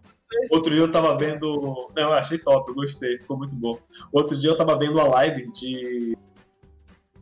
[0.51, 1.89] Outro dia eu tava vendo.
[1.95, 3.79] Não, eu achei top, eu gostei, ficou muito bom.
[4.13, 6.17] Outro dia eu tava vendo a live de.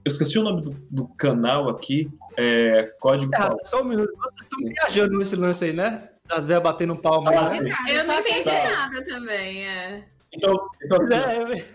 [0.05, 2.11] Eu esqueci o nome do, do canal aqui.
[2.37, 3.59] É Código Ah, Falso.
[3.65, 4.11] só um minuto.
[4.17, 4.75] Vocês estão Sim.
[4.75, 6.09] viajando nesse lance aí, né?
[6.31, 7.31] As velhas batendo palma.
[7.31, 7.73] Ah, né?
[7.89, 9.67] Eu não entendi assim, nada também.
[9.67, 10.05] É.
[10.33, 11.67] Então, então Pois é,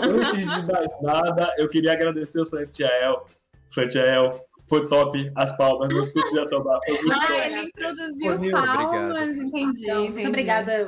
[0.00, 3.26] antes de mais nada, eu queria agradecer o Santiael.
[3.68, 6.78] Santiael, foi top as palmas, meus cursos já estão lá.
[6.84, 9.84] Foi muito Ah, ele introduziu palmas, entendi.
[9.84, 10.12] Então, entendi.
[10.12, 10.86] muito obrigada.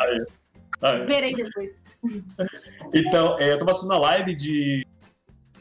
[0.82, 1.04] Ah, é.
[1.06, 1.80] Verei depois.
[2.92, 4.86] Então, é, eu tava assistindo a live de.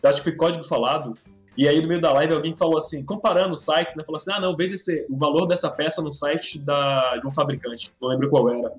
[0.03, 1.13] Acho que foi código falado.
[1.57, 4.03] E aí, no meio da live, alguém falou assim, comparando os sites, né?
[4.03, 7.33] Falou assim: ah, não, veja esse, o valor dessa peça no site da, de um
[7.33, 7.89] fabricante.
[8.01, 8.73] Não lembro qual era.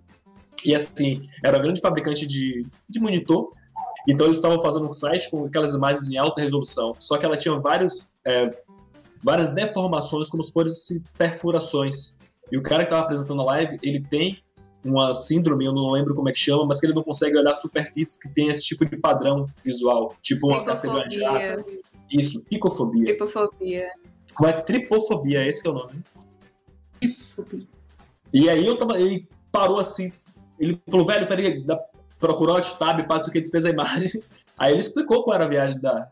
[0.64, 3.50] E assim, era um grande fabricante de, de monitor.
[4.08, 7.36] Então eles estavam fazendo um site com aquelas imagens em alta resolução, só que ela
[7.36, 8.50] tinha vários, é,
[9.22, 12.18] várias deformações, como se fossem perfurações.
[12.52, 14.42] E o cara que estava apresentando a live, ele tem
[14.84, 17.56] uma síndrome, eu não lembro como é que chama, mas que ele não consegue olhar
[17.56, 21.64] superfícies que tem esse tipo de padrão visual, tipo uma casca de uma jarra.
[22.10, 23.06] Isso, picofobia.
[23.06, 23.90] Tripofobia.
[24.34, 26.02] Como é tripofobia, esse que é o nome.
[27.00, 27.66] Desculpe.
[28.32, 30.12] E aí eu tava, ele parou assim,
[30.58, 31.80] ele falou, velho, peraí, dá-
[32.24, 34.10] procurou o tab, passa o que desfez a imagem.
[34.56, 36.08] Aí ele explicou qual era a viagem da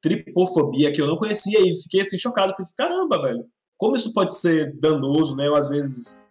[0.00, 3.44] tripofobia, que eu não conhecia, e fiquei assim chocado, pensei, caramba, velho,
[3.78, 5.48] como isso pode ser danoso, né?
[5.48, 6.26] Ou às vezes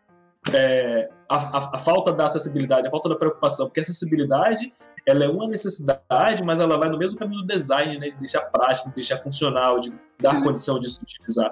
[0.54, 4.74] é, a, a- a falta da acessibilidade, a falta da preocupação, porque a acessibilidade
[5.08, 8.10] ela é uma necessidade, mas ela vai no mesmo caminho do design, né?
[8.10, 11.52] De deixar prático, de deixar funcional, de dar condição de se utilizar.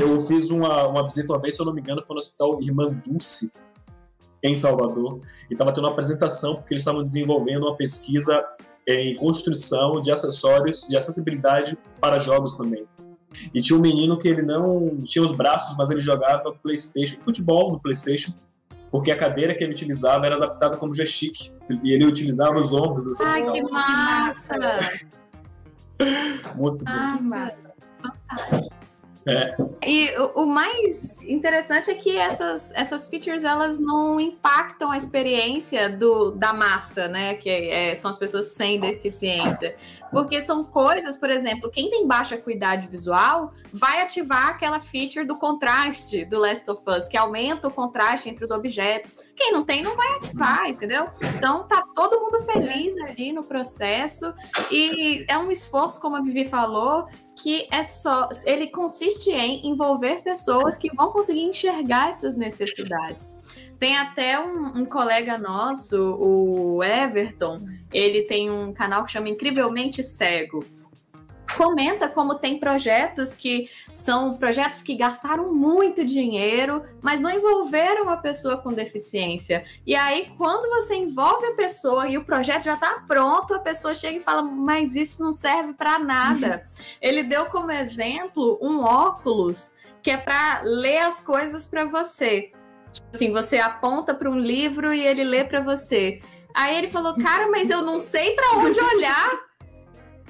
[0.00, 2.60] Eu fiz uma, uma visita uma vez, se eu não me engano, foi no Hospital
[2.62, 3.62] Irmã Dulce,
[4.42, 8.44] em Salvador, e estava tendo uma apresentação porque eles estavam desenvolvendo uma pesquisa
[8.86, 12.84] em construção de acessórios de acessibilidade para jogos também.
[13.54, 17.72] E tinha um menino que ele não tinha os braços, mas ele jogava PlayStation, futebol
[17.72, 18.32] no PlayStation,
[18.90, 21.54] porque a cadeira que ele utilizava era adaptada como joystick.
[21.82, 23.24] E ele utilizava os ombros assim.
[23.24, 24.54] Ai, que massa!
[26.56, 26.90] Muito bom.
[26.90, 27.74] Massa.
[28.02, 28.81] massa.
[29.26, 29.54] É.
[29.86, 36.32] E o, mais interessante é que essas, essas features elas não impactam a experiência do,
[36.32, 37.34] da massa, né?
[37.34, 39.76] Que é- são as pessoas sem deficiência.
[40.12, 45.38] Porque são coisas, por exemplo, quem tem baixa acuidade visual vai ativar aquela feature do
[45.38, 49.16] contraste do Last of Us, que aumenta o contraste entre os objetos.
[49.34, 51.06] Quem não tem, não vai ativar, entendeu?
[51.36, 54.34] Então tá todo mundo feliz ali no processo.
[54.70, 58.28] E é um esforço, como a Vivi falou, que é só.
[58.44, 63.34] Ele consiste em envolver pessoas que vão conseguir enxergar essas necessidades.
[63.82, 67.58] Tem até um, um colega nosso, o Everton,
[67.92, 70.64] ele tem um canal que chama Incrivelmente Cego.
[71.56, 78.16] Comenta como tem projetos que são projetos que gastaram muito dinheiro, mas não envolveram a
[78.16, 79.64] pessoa com deficiência.
[79.84, 83.96] E aí, quando você envolve a pessoa e o projeto já está pronto, a pessoa
[83.96, 86.62] chega e fala: Mas isso não serve para nada.
[87.02, 92.52] Ele deu como exemplo um óculos que é para ler as coisas para você.
[93.12, 96.20] Assim, você aponta para um livro e ele lê para você.
[96.54, 99.52] Aí ele falou: Cara, mas eu não sei para onde olhar.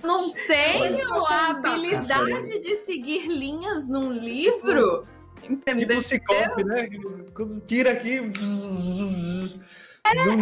[0.02, 5.02] Não tenho a habilidade de seguir linhas num livro.
[5.48, 6.00] Entendeu?
[6.00, 6.88] Tipo Cicope, né?
[7.34, 8.20] Quando tira aqui.
[8.20, 8.32] não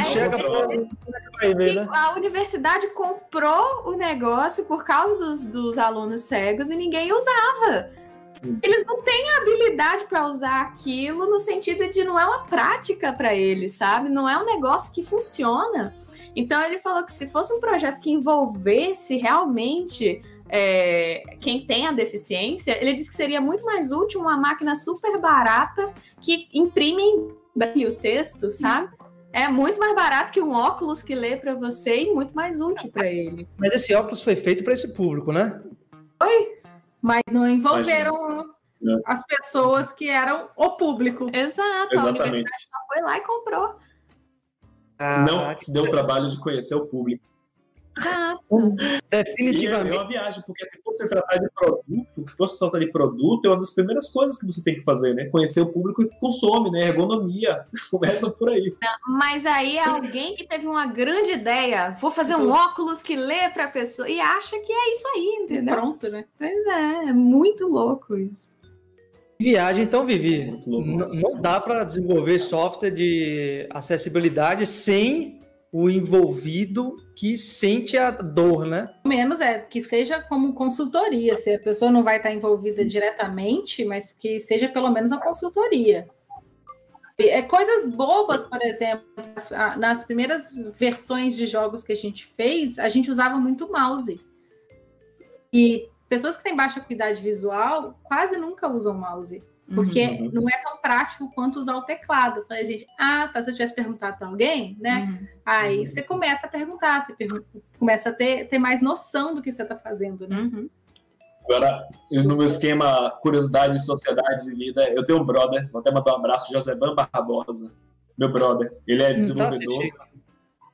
[0.00, 0.36] chega
[1.54, 1.88] ver, né?
[1.90, 7.90] A universidade comprou o negócio por causa dos, dos alunos cegos e ninguém usava.
[8.62, 13.34] Eles não têm habilidade para usar aquilo no sentido de não é uma prática para
[13.34, 14.08] eles, sabe?
[14.08, 15.94] Não é um negócio que funciona.
[16.34, 21.92] Então ele falou que se fosse um projeto que envolvesse realmente é, quem tem a
[21.92, 27.28] deficiência, ele disse que seria muito mais útil uma máquina super barata que imprime em
[27.54, 28.88] braille o texto, sabe?
[29.32, 32.90] É muito mais barato que um óculos que lê para você e muito mais útil
[32.90, 33.46] para ele.
[33.56, 35.60] Mas esse óculos foi feito para esse público, né?
[37.00, 38.48] Mas não envolveram
[38.80, 39.00] Não.
[39.06, 41.30] as pessoas que eram o público.
[41.32, 42.20] Exato, a Exatamente.
[42.20, 43.76] universidade só foi lá e comprou.
[44.98, 47.24] Não se deu o trabalho de conhecer o público.
[47.98, 48.40] Exato.
[48.50, 49.96] E é, Definitivamente.
[49.96, 53.58] uma viagem, porque se se tratar de produto, se se tratar de produto, é uma
[53.58, 55.26] das primeiras coisas que você tem que fazer, né?
[55.26, 56.88] Conhecer o público que consome, né?
[56.88, 57.66] Ergonomia.
[57.90, 58.72] Começa por aí.
[59.08, 63.48] Mas aí é alguém que teve uma grande ideia, vou fazer um óculos que lê
[63.50, 65.74] para a pessoa e acha que é isso aí, entendeu?
[65.74, 66.24] Pronto, né?
[66.38, 68.48] Pois é, é muito louco isso.
[69.38, 70.44] Viagem, então, Vivi.
[70.50, 70.86] Muito louco.
[70.86, 75.39] n- Não dá para desenvolver software de acessibilidade sem
[75.72, 78.92] o envolvido que sente a dor, né?
[79.06, 84.12] Menos é que seja como consultoria, se a pessoa não vai estar envolvida diretamente, mas
[84.12, 86.08] que seja pelo menos uma consultoria.
[87.18, 89.04] É coisas bobas, por exemplo,
[89.36, 94.18] as- nas primeiras versões de jogos que a gente fez, a gente usava muito mouse.
[95.52, 99.42] E pessoas que têm baixa acuidade visual quase nunca usam mouse.
[99.74, 100.30] Porque Uhum.
[100.32, 102.40] não é tão prático quanto usar o teclado.
[102.40, 105.06] Eu Falei, gente, ah, tá, se eu tivesse perguntado para alguém, né?
[105.20, 105.26] Uhum.
[105.46, 107.42] Aí você começa a perguntar, você pergun-
[107.78, 110.36] começa a ter, ter mais noção do que você está fazendo, né?
[110.40, 110.68] Uhum.
[111.44, 116.12] Agora, no meu esquema Curiosidades, Sociedades e Vida, eu tenho um brother, vou até mandar
[116.12, 117.74] um abraço, Joseban Barbosa.
[118.18, 118.72] Meu brother.
[118.86, 119.82] Ele é tá desenvolvedor.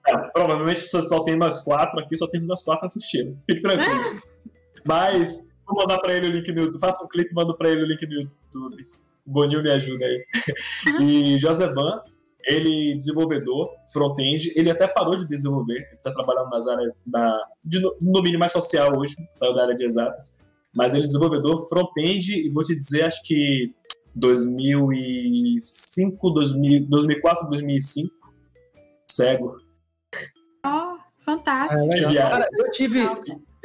[0.07, 3.38] É, provavelmente se só tem nós quatro aqui, só tem nós quatro assistindo.
[3.49, 4.20] Fique tranquilo.
[4.84, 6.80] Mas vou mandar pra ele o link no YouTube.
[6.80, 8.86] Faça um clique e mando pra ele o link no YouTube.
[9.26, 10.24] O Boninho me ajuda aí.
[11.00, 12.00] E Josevan
[12.48, 17.80] ele desenvolvedor, front-end, ele até parou de desenvolver, ele está trabalhando nas áreas da, de
[17.80, 20.38] no- domínio mais social hoje, saiu da área de exatas,
[20.72, 23.74] mas ele é desenvolvedor front-end e vou te dizer, acho que
[24.14, 28.14] 2005, 2000, 2004, 2005,
[29.10, 29.56] cego.
[30.64, 31.80] Ó, fantástico.
[31.82, 31.98] legal.
[31.98, 32.30] Estagiário.
[32.30, 33.00] Cara, eu tive,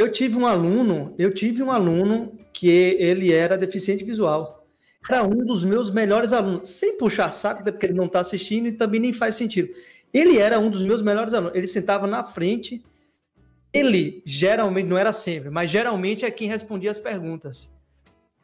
[0.02, 4.68] eu tive um aluno, eu tive um aluno que ele era deficiente visual.
[5.10, 8.68] Era um dos meus melhores alunos, sem puxar saco, até porque ele não está assistindo
[8.68, 9.70] e também nem faz sentido.
[10.14, 11.56] Ele era um dos meus melhores alunos.
[11.56, 12.84] Ele sentava na frente.
[13.74, 17.72] Ele geralmente não era sempre, mas geralmente é quem respondia as perguntas.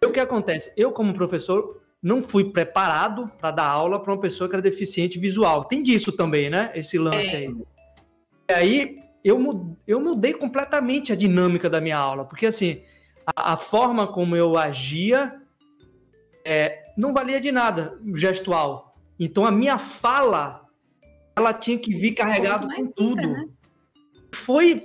[0.01, 0.71] E o que acontece?
[0.77, 5.19] Eu, como professor, não fui preparado para dar aula para uma pessoa que era deficiente
[5.19, 5.65] visual.
[5.65, 6.71] Tem disso também, né?
[6.75, 7.35] Esse lance É.
[7.35, 7.55] aí.
[8.49, 12.82] E aí eu, eu mudei completamente a dinâmica da minha aula, porque assim,
[13.25, 15.41] a, a forma como eu agia
[16.45, 18.95] é, não valia de nada gestual.
[19.19, 20.65] Então a minha fala
[21.36, 23.21] ela tinha que vir carregada com rica, tudo.
[23.21, 23.47] né?
[24.34, 24.82] Foi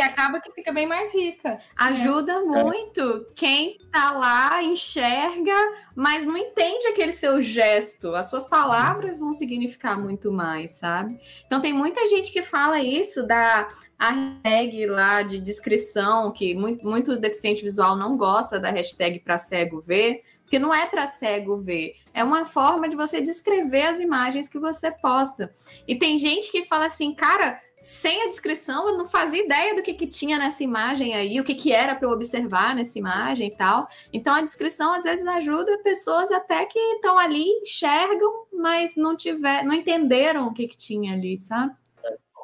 [0.00, 1.60] E acaba que fica bem mais rica.
[1.76, 5.54] Ajuda muito quem tá lá, enxerga,
[5.94, 8.14] mas não entende aquele seu gesto.
[8.14, 11.20] As suas palavras vão significar muito mais, sabe?
[11.44, 16.86] Então tem muita gente que fala isso da a hashtag lá de descrição, que muito,
[16.86, 21.58] muito deficiente visual não gosta da hashtag para cego ver, porque não é para cego
[21.58, 25.48] ver, é uma forma de você descrever as imagens que você posta.
[25.86, 29.82] E tem gente que fala assim, cara, sem a descrição, eu não fazia ideia do
[29.82, 33.48] que, que tinha nessa imagem aí, o que, que era para eu observar nessa imagem
[33.48, 33.88] e tal.
[34.12, 39.64] Então a descrição às vezes ajuda pessoas até que estão ali, enxergam, mas não tiver,
[39.64, 41.72] não entenderam o que, que tinha ali, sabe?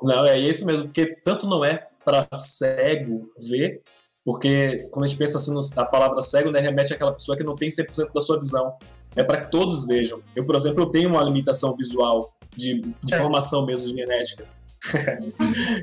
[0.03, 3.83] Não, é isso mesmo, porque tanto não é para cego ver,
[4.25, 7.55] porque quando a gente pensa assim na palavra cego, né, remete àquela pessoa que não
[7.57, 8.77] tem 100% da sua visão.
[9.15, 10.21] É para que todos vejam.
[10.35, 13.17] Eu, por exemplo, eu tenho uma limitação visual de, de É.
[13.17, 14.47] formação mesmo genética.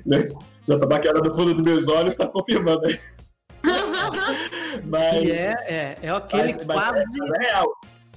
[0.05, 0.23] Né?
[0.67, 2.85] Já tá baqueada no fundo dos meus olhos, está confirmando.
[2.85, 2.99] aí.
[4.85, 7.05] Mas, é, é, é aquele mas quase.
[7.17, 7.67] mas é real.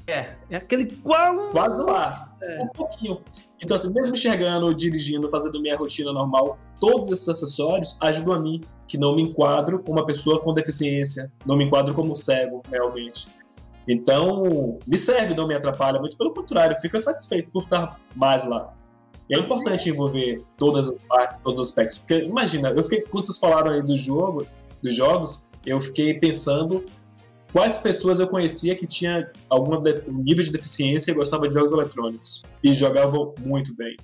[0.07, 1.53] É, é aquele quase.
[1.53, 2.37] Quase lá.
[2.41, 2.63] É.
[2.63, 3.21] Um pouquinho.
[3.63, 8.61] Então, assim, mesmo enxergando, dirigindo, fazendo minha rotina normal, todos esses acessórios ajudam a mim,
[8.87, 13.29] que não me enquadro como uma pessoa com deficiência, não me enquadro como cego, realmente.
[13.89, 18.73] Então, me serve, não me atrapalha, muito pelo contrário, fico satisfeito por estar mais lá.
[19.29, 21.99] E é importante envolver todas as partes, todos os aspectos.
[21.99, 24.47] Porque, imagina, eu fiquei, quando vocês falaram aí do jogo,
[24.83, 26.85] dos jogos, eu fiquei pensando
[27.53, 31.73] quais pessoas eu conhecia que tinha algum de- nível de deficiência e gostava de jogos
[31.73, 33.97] eletrônicos e jogavam muito bem.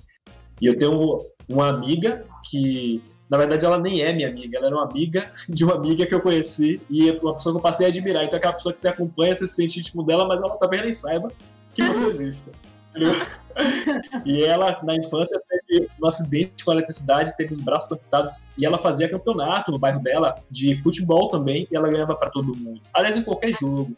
[0.61, 4.75] E eu tenho uma amiga que, na verdade, ela nem é minha amiga, ela era
[4.75, 7.85] uma amiga de uma amiga que eu conheci e é uma pessoa que eu passei
[7.85, 8.23] a admirar.
[8.25, 10.81] Então, é aquela pessoa que você acompanha, você se sente íntimo dela, mas ela também
[10.81, 11.31] nem saiba
[11.73, 12.49] que você existe.
[14.25, 18.65] e ela, na infância, teve um acidente com a eletricidade, teve os braços amputados e
[18.65, 22.81] ela fazia campeonato no bairro dela de futebol também e ela ganhava para todo mundo.
[22.93, 23.95] Aliás, em qualquer jogo.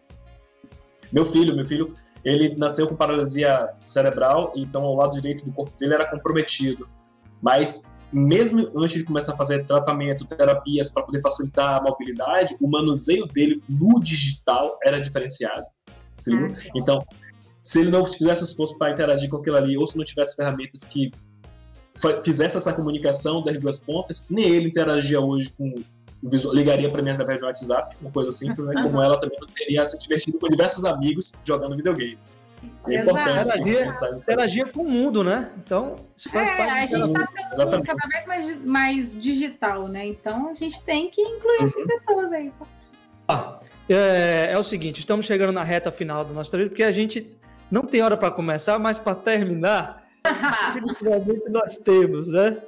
[1.11, 1.93] Meu filho, meu filho,
[2.23, 6.87] ele nasceu com paralisia cerebral, então o lado direito do corpo dele era comprometido.
[7.41, 12.67] Mas mesmo antes de começar a fazer tratamento, terapias para poder facilitar a mobilidade, o
[12.67, 15.65] manuseio dele no digital era diferenciado.
[16.25, 16.53] Ligou?
[16.75, 17.05] Então,
[17.65, 20.35] se ele não fizesse o esforço para interagir com aquilo ali, ou se não tivesse
[20.35, 21.11] ferramentas que
[22.23, 25.73] fizesse essa comunicação das duas pontas, nem ele interagia hoje com
[26.21, 28.83] o visual, ligaria para mim através de um WhatsApp, uma coisa simples, né?
[28.83, 32.19] Como ela também não teria se divertido com diversos amigos jogando videogame.
[32.87, 33.89] É importante Interagia-.
[34.13, 35.51] Interagia com o mundo, né?
[35.57, 37.13] Então, isso faz É, parte a gente mundo.
[37.13, 40.05] tá ficando cada vez mais, mais digital, né?
[40.05, 42.51] Então a gente tem que incluir essas pessoas aí.
[42.51, 42.67] só.
[43.27, 43.59] Ah,
[43.89, 47.35] é, é o seguinte, estamos chegando na reta final do nosso treino, porque a gente
[47.69, 50.05] não tem hora para começar, mas para terminar,
[50.73, 52.61] definitivamente nós temos, né?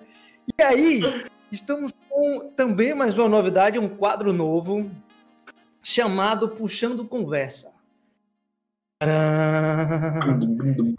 [0.58, 1.02] E aí,
[1.52, 4.90] estamos com também mais uma novidade, um quadro novo,
[5.84, 7.76] chamado Puxando Conversa.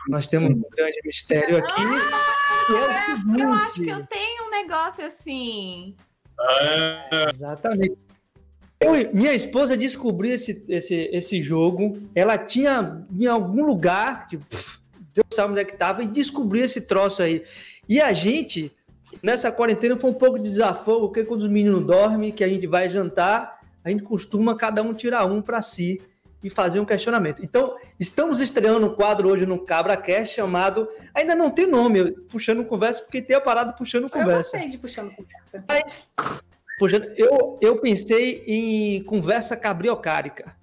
[0.09, 1.83] Nós temos um grande mistério aqui.
[3.35, 5.97] que é Eu acho que eu tenho um negócio assim.
[7.31, 8.08] Exatamente.
[8.81, 11.99] Eu, minha esposa descobriu esse, esse, esse jogo.
[12.15, 14.45] Ela tinha em algum lugar, tipo,
[15.13, 17.45] Deus sabe onde é que estava, e descobriu esse troço aí.
[17.89, 18.71] E a gente,
[19.23, 22.67] nessa quarentena, foi um pouco de desafio, porque quando os meninos dormem, que a gente
[22.67, 26.01] vai jantar, a gente costuma cada um tirar um para si
[26.45, 27.45] e fazer um questionamento.
[27.45, 30.89] Então, estamos estreando um quadro hoje no CabraCast chamado.
[31.13, 34.53] Ainda não tem nome, puxando conversa, porque tem a parada puxando Eu conversa.
[34.53, 35.65] gostei de puxando conversa.
[35.67, 36.13] Mas,
[36.79, 40.57] puxa, eu, eu pensei em conversa cabriocárica.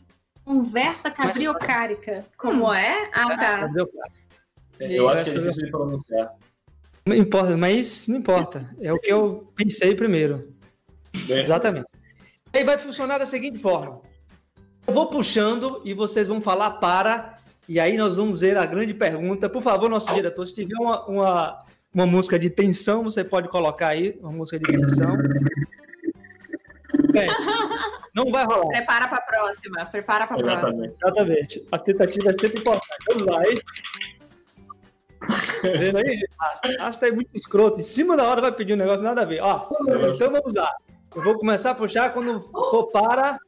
[0.43, 2.25] Conversa cabriocárica.
[2.37, 3.09] Como é?
[3.13, 3.59] Ah, tá.
[3.61, 4.25] Cabriocárica.
[4.79, 6.31] Eu acho que é difícil de pronunciar.
[7.05, 8.69] Não importa, mas não importa.
[8.81, 10.53] É o que eu pensei primeiro.
[11.29, 11.41] É.
[11.43, 11.87] Exatamente.
[12.51, 14.01] Aí vai funcionar da seguinte forma.
[14.87, 17.35] Eu vou puxando e vocês vão falar para,
[17.67, 19.49] e aí nós vamos ver a grande pergunta.
[19.49, 23.89] Por favor, nosso diretor, se tiver uma, uma, uma música de tensão, você pode colocar
[23.89, 25.17] aí, uma música de tensão.
[27.15, 27.29] Bem,
[28.13, 28.67] não vai rolar.
[28.67, 29.85] Prepara pra próxima.
[29.85, 30.85] Prepara pra próxima.
[30.85, 31.65] Exatamente.
[31.71, 32.87] A tentativa é sempre importante.
[33.07, 33.61] Vamos lá, hein?
[35.19, 36.19] Tá Vendo aí?
[36.39, 37.79] Asta, Asta é muito escroto.
[37.79, 39.41] Em cima da hora vai pedir um negócio nada a ver.
[39.41, 39.67] Ó,
[40.09, 40.71] então vamos lá.
[41.15, 43.39] Eu vou começar a puxar quando for para.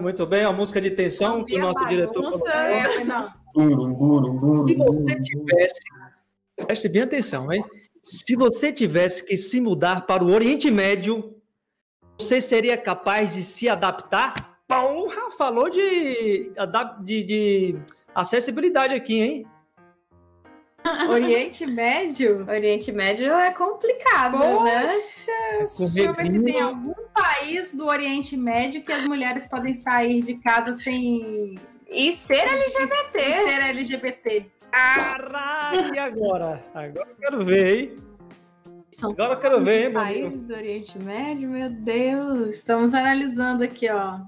[0.00, 2.48] Muito bem, a música de tensão que o nosso diretor colocou.
[2.48, 3.24] É, não.
[4.66, 5.80] Se você tivesse.
[6.56, 7.64] Preste bem atenção, hein?
[8.02, 11.34] Se você tivesse que se mudar para o Oriente Médio,
[12.18, 14.60] você seria capaz de se adaptar?
[14.68, 16.52] Porra, falou de,
[17.02, 17.76] de, de
[18.14, 19.46] acessibilidade aqui, hein?
[21.08, 22.44] Oriente Médio?
[22.48, 24.86] Oriente Médio é complicado, né?
[24.86, 25.32] Poxa,
[25.78, 30.22] deixa eu ver se tem algum país do Oriente Médio que as mulheres podem sair
[30.22, 31.54] de casa sem
[31.88, 32.96] E ser LGBT.
[33.12, 34.46] sem ser LGBT.
[34.70, 36.62] Caralho, e agora?
[36.74, 37.96] Agora eu quero ver, hein?
[38.90, 42.56] São Agora eu quero ver, hein, países do Oriente Médio, meu Deus.
[42.56, 44.18] Estamos analisando aqui, ó.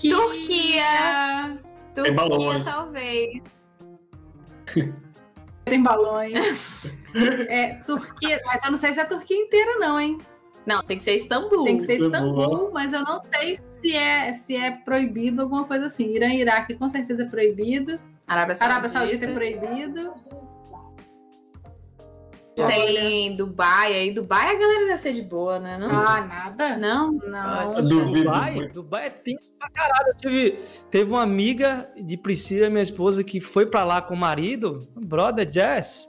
[0.00, 1.58] Turquia.
[1.94, 2.66] Turquia, balões.
[2.66, 3.42] talvez.
[5.70, 6.86] Tem balões.
[7.48, 10.18] É, Turquia, mas eu não sei se é a Turquia inteira, não, hein?
[10.66, 11.64] Não, tem que ser Istambul.
[11.64, 12.42] Tem que ser Istambul.
[12.42, 16.14] Istambul, mas eu não sei se é, se é proibido alguma coisa assim.
[16.14, 17.98] Irã e Iraque com certeza é proibido.
[18.26, 18.72] Arábia Saudita.
[18.72, 20.14] Arábia Saudita é proibido.
[22.66, 23.92] Tem Dubai.
[23.94, 25.78] Aí Dubai a galera deve ser de boa, né?
[25.78, 25.90] Não?
[25.90, 26.76] Ah, nada?
[26.76, 27.12] Não?
[27.12, 27.88] Não.
[27.88, 28.68] Duvido Dubai.
[28.68, 30.08] Dubai é tenso pra caralho.
[30.08, 30.58] Eu tive,
[30.90, 35.44] teve uma amiga de Priscila, minha esposa, que foi pra lá com o marido, brother
[35.48, 36.08] Jazz.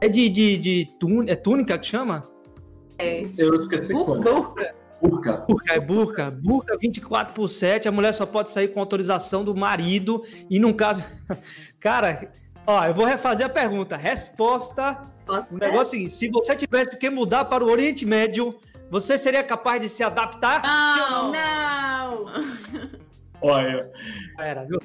[0.00, 2.22] É de, de, de tún- é túnica que chama?
[3.36, 3.92] Eu esqueci.
[3.92, 4.74] Burca.
[5.00, 5.44] Burca.
[5.48, 6.30] Burca, é burca.
[6.30, 7.86] Burca 24 por 7.
[7.88, 10.22] A mulher só pode sair com autorização do marido.
[10.50, 11.04] E num caso.
[11.78, 12.30] Cara,
[12.68, 13.96] ó, eu vou refazer a pergunta.
[13.96, 15.00] Resposta.
[15.26, 18.54] Posso- O negócio é o seguinte: se você tivesse que mudar para o Oriente Médio,
[18.90, 20.62] você seria capaz de se adaptar?
[20.62, 21.32] Não.
[21.32, 22.26] Não!
[23.40, 23.90] Olha,
[24.38, 24.78] Era, viu?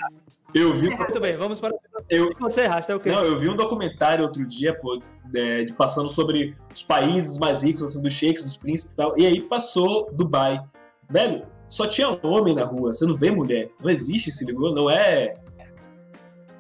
[0.54, 0.96] eu vi.
[0.96, 1.72] Muito bem, vamos para
[2.10, 3.10] Eu, você rasta, é o quê?
[3.10, 5.00] Não, eu vi um documentário outro dia, pô,
[5.34, 9.16] é, de- passando sobre os países mais ricos, assim, dos sheiks, dos príncipes e tal.
[9.18, 10.64] E aí passou Dubai.
[11.10, 13.70] Velho, só tinha homem na rua, você não vê mulher.
[13.82, 14.72] Não existe, se ligou?
[14.76, 15.36] Não é.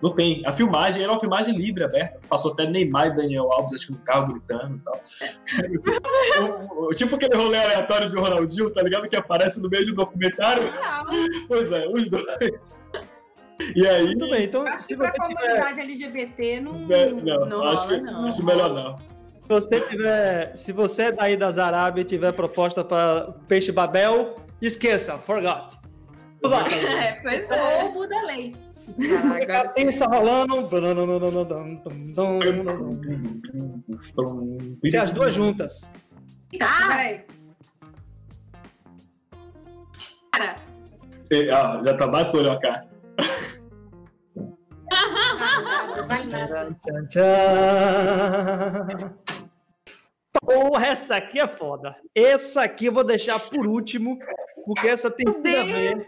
[0.04, 0.44] Não tem.
[0.46, 2.20] A filmagem era uma filmagem livre, aberta.
[2.30, 5.02] Passou até Neymar e Daniel Alves, acho que no carro gritando e tal.
[6.70, 9.08] O- o- tipo aquele rolê aleatório de Ronaldinho, tá ligado?
[9.08, 10.64] Que aparece no meio de um documentário.
[11.48, 12.80] Pois é, os dois.
[13.76, 14.06] E aí.
[14.08, 16.74] Muito bem, então Acho que pra você tiver, comunidade LGBT não.
[16.74, 18.28] Não, Não acho, rola, que, não.
[18.28, 18.98] acho melhor não.
[18.98, 24.36] se você tiver, se você é daí das Arábia e tiver proposta para peixe Babel,
[24.62, 25.78] esqueça, forgot.
[26.44, 26.68] Lá.
[26.68, 27.84] É, pois é.
[27.86, 28.54] Ou muda a lei.
[29.00, 29.86] Ah, agora sim.
[29.86, 30.70] Pensa rolando.
[34.86, 35.90] Se as duas juntas.
[36.62, 36.88] Ah!
[36.88, 37.26] Peraí.
[40.32, 40.58] Cara,
[41.52, 42.94] Ah, já tá mais escolheu a carta.
[50.42, 51.96] Porra, essa aqui é foda.
[52.14, 54.18] Essa aqui eu vou deixar por último,
[54.66, 56.08] porque essa tem tudo a ver.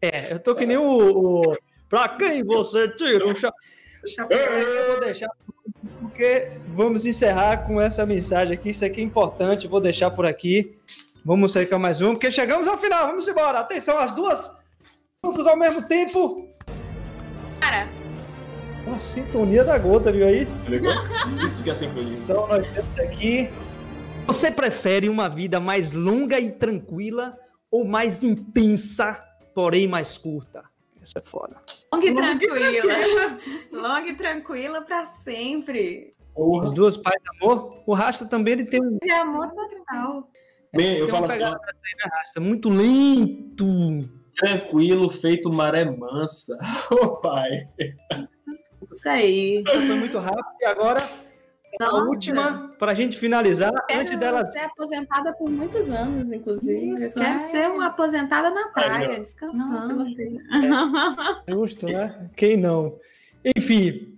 [0.00, 0.82] É, eu tô que nem o.
[0.82, 1.56] o
[1.94, 3.46] pra quem você tira o aqui
[4.26, 5.28] eu vou deixar
[6.00, 8.70] porque vamos encerrar com essa mensagem aqui.
[8.70, 10.76] Isso aqui é importante, vou deixar por aqui.
[11.24, 13.06] Vamos sair com mais uma, porque chegamos ao final.
[13.06, 13.60] Vamos embora.
[13.60, 14.50] Atenção, as duas
[15.24, 16.48] juntas ao mesmo tempo.
[17.60, 17.88] Cara,
[18.86, 20.46] Uma sintonia da gota, viu aí?
[20.68, 20.92] Legal?
[21.42, 22.24] Isso que é sincronismo.
[22.24, 23.48] Então nós temos aqui.
[24.26, 27.36] Você prefere uma vida mais longa e tranquila
[27.70, 29.18] ou mais intensa,
[29.54, 30.73] porém mais curta?
[31.04, 31.56] Essa é foda.
[31.92, 32.94] longa e tranquila.
[33.70, 36.14] longa e tranquila pra sempre.
[36.34, 37.82] Os duas pais de amor.
[37.86, 40.30] O Rasta também ele tem um, De amor total.
[40.74, 41.54] Bem, eu falo assim, né,
[42.10, 42.40] Rasta?
[42.40, 43.66] Muito lento.
[44.34, 46.58] tranquilo, feito maré mansa.
[46.90, 47.68] Ô pai.
[48.82, 49.62] Isso aí.
[49.68, 50.46] Foi muito rápido.
[50.60, 51.06] E agora,
[51.80, 52.08] a Nossa.
[52.08, 54.44] última, para a gente finalizar, antes Quero dela.
[54.44, 56.94] ser aposentada por muitos anos, inclusive.
[56.94, 57.38] Isso, eu quero é.
[57.38, 59.72] ser uma aposentada na praia, descansando.
[59.72, 60.38] Nossa, gostei.
[61.48, 62.30] Justo, né?
[62.36, 62.98] Quem não?
[63.56, 64.16] Enfim.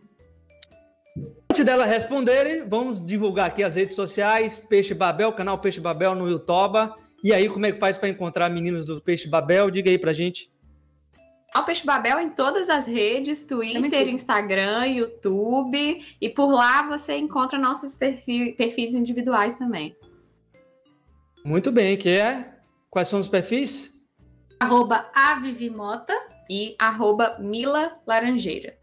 [1.50, 6.28] Antes dela responderem, vamos divulgar aqui as redes sociais, Peixe Babel, canal Peixe Babel no
[6.28, 6.92] YouTube.
[7.24, 9.70] E aí, como é que faz para encontrar meninos do Peixe Babel?
[9.70, 10.50] Diga aí pra gente.
[11.58, 16.04] O Peixe Babel em todas as redes, Twitter, Instagram, YouTube.
[16.20, 19.96] E por lá você encontra nossos perfis, perfis individuais também.
[21.44, 22.54] Muito bem, que é?
[22.90, 23.94] Quais são os perfis?
[24.58, 26.14] Arroba Avivimota.
[26.48, 28.76] E arroba Mila Laranjeira.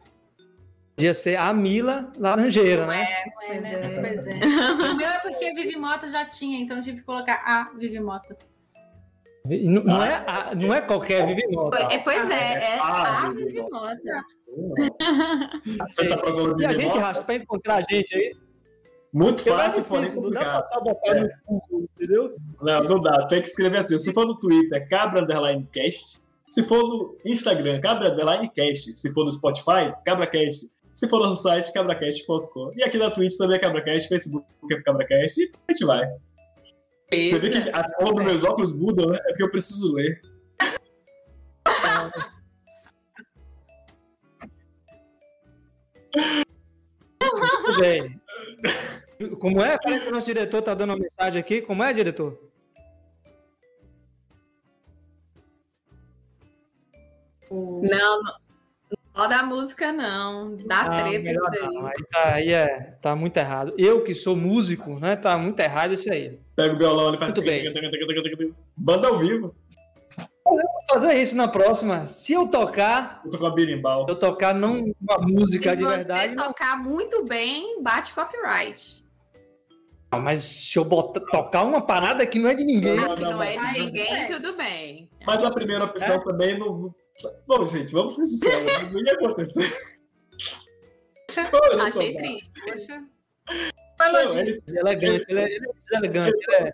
[0.95, 3.07] Podia ser a Mila Laranjeira, né?
[3.37, 3.79] Não é, né?
[4.01, 4.39] Pois é.
[4.91, 8.37] O meu é porque Vivimota já tinha, então eu tive que colocar a Vivimota.
[8.37, 8.52] E
[9.45, 11.77] Não, não é, a- não é qualquer Vivimota.
[11.91, 14.23] É, pois é, é Ah, a Vivi Vivimota.
[15.85, 16.97] Você tá procurando E a gente?
[16.97, 18.33] Racha, para encontrar a gente aí,
[19.11, 20.83] Muito porque é fácil, porém difícil, não dá pra complicado.
[20.83, 21.29] botar no
[21.69, 22.35] Google, entendeu?
[22.61, 23.27] Não, não dá.
[23.27, 23.97] Tem que escrever assim.
[23.99, 26.19] Se for no Twitter, cabra underline cast.
[26.47, 28.93] Se for no Instagram, cabra underline cast.
[28.93, 30.71] Se for no Spotify, cabracast.
[30.93, 32.71] Se for no nosso site, cabracast.com.
[32.77, 35.41] E aqui na Twitch também é cabracast, Facebook é cabracast.
[35.41, 36.07] E a gente vai.
[37.23, 39.17] Você vê que a cor dos meus óculos mudam, né?
[39.17, 40.21] É porque eu preciso ler.
[49.39, 49.77] Como é?
[49.77, 51.61] Peraí que o nosso diretor tá dando uma mensagem aqui.
[51.61, 52.39] Como é, diretor?
[57.51, 58.21] Não,
[59.15, 60.55] não roda a música, não.
[60.65, 61.85] Dá Ah, treta isso não.
[61.87, 63.73] Aí, tá, aí é, tá muito errado.
[63.77, 65.15] Eu que sou músico, né?
[65.15, 66.39] Tá muito errado isso aí.
[66.55, 67.31] Pega o violão e faz.
[67.31, 67.71] Muito bem.
[68.75, 69.55] Banda ao vivo.
[70.45, 70.59] Vou
[70.91, 72.05] fazer isso na próxima.
[72.05, 74.05] Se eu tocar, Eu birimbau.
[74.05, 78.13] se eu tocar não uma música Se de você verdade, não, tocar muito bem, bate
[78.13, 79.02] copyright.
[80.19, 83.21] Mas se eu botar, tocar uma parada que não é de ninguém, Não, Ah, que
[83.21, 83.73] não, é não.
[83.73, 84.25] de ninguém, É.
[84.27, 85.09] tudo bem.
[85.25, 86.93] Mas a primeira opção também não.
[87.47, 88.91] Bom, gente, vamos ser sinceros.
[88.91, 89.71] Não ia acontecer.
[91.85, 92.51] Achei triste.
[92.63, 93.03] Poxa.
[93.99, 96.73] Não, ele- é elegante, ele é, ele é deselegante, ele é,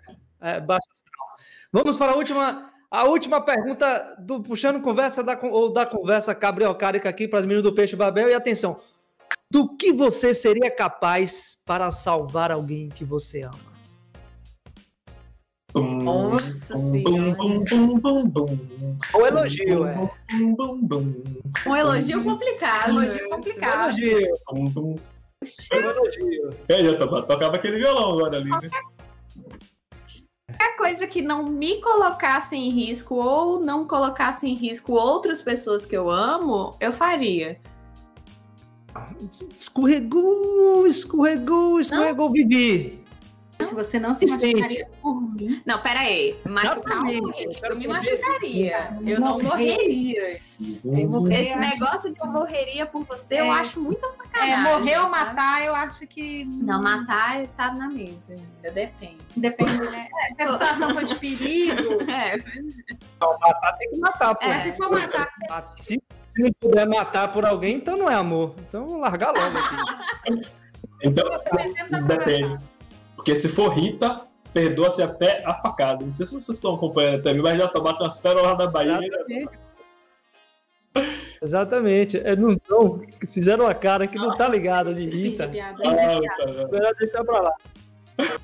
[0.56, 1.26] é baixo astral.
[1.72, 6.74] Vamos para a última, a última pergunta do puxando conversa da, ou da conversa Gabriel
[6.74, 8.80] Cárica aqui para as meninas do Peixe Babel e atenção.
[9.52, 13.70] Do que você seria capaz para salvar alguém que você ama?
[15.74, 17.36] Nossa Senhora.
[19.12, 20.10] Ou elogio, é.
[21.66, 22.94] Um elogio complicado.
[23.30, 23.98] Complicado.
[23.98, 24.98] Elogio, Bum, bum.
[25.72, 26.56] elogio.
[26.68, 28.70] É, tocava, tocava aquele violão agora ali, né?
[30.46, 35.86] Qualquer coisa que não me colocasse em risco ou não colocasse em risco outras pessoas
[35.86, 37.60] que eu amo, eu faria.
[39.56, 43.00] Escorregou, escorregou, escorregou, Vivi.
[43.62, 46.34] Se você não se machucaria por mim, Não, pera aí.
[46.48, 47.30] Machucar eu
[47.70, 48.96] Eu me machucaria.
[49.06, 50.40] Eu não morreria.
[50.82, 53.50] eu morrer, Esse negócio de eu morreria por você, eu É.
[53.50, 54.54] acho muita sacanagem.
[54.54, 59.18] é, morrer ou matar, eu acho que Não, matar tá na mesa ainda, depende.
[59.36, 60.08] depende, né?
[60.38, 61.74] É, se a situação for de perigo,
[62.10, 62.38] É,
[63.20, 64.48] Não, matar tem que matar, pô.
[64.48, 65.28] mas se for matar,
[65.76, 66.00] você
[66.32, 68.54] Se, não puder matar por alguém, então não é amor.
[68.68, 70.50] Então largar logo aqui.
[71.02, 71.24] Então,
[72.06, 72.58] depende.
[73.16, 74.20] Porque se for Rita,
[74.52, 76.04] perdoa-se até a facada.
[76.04, 78.98] Não sei se vocês estão acompanhando também, mas já tomaram umas pérolas da Bahia.
[79.02, 79.58] Exatamente.
[81.40, 82.18] Exatamente.
[82.18, 83.00] É, não tão,
[83.32, 85.44] fizeram uma cara que não tá ligada de Rita.
[85.44, 86.68] Ah, tá?
[86.70, 87.52] Melhor deixar pra lá.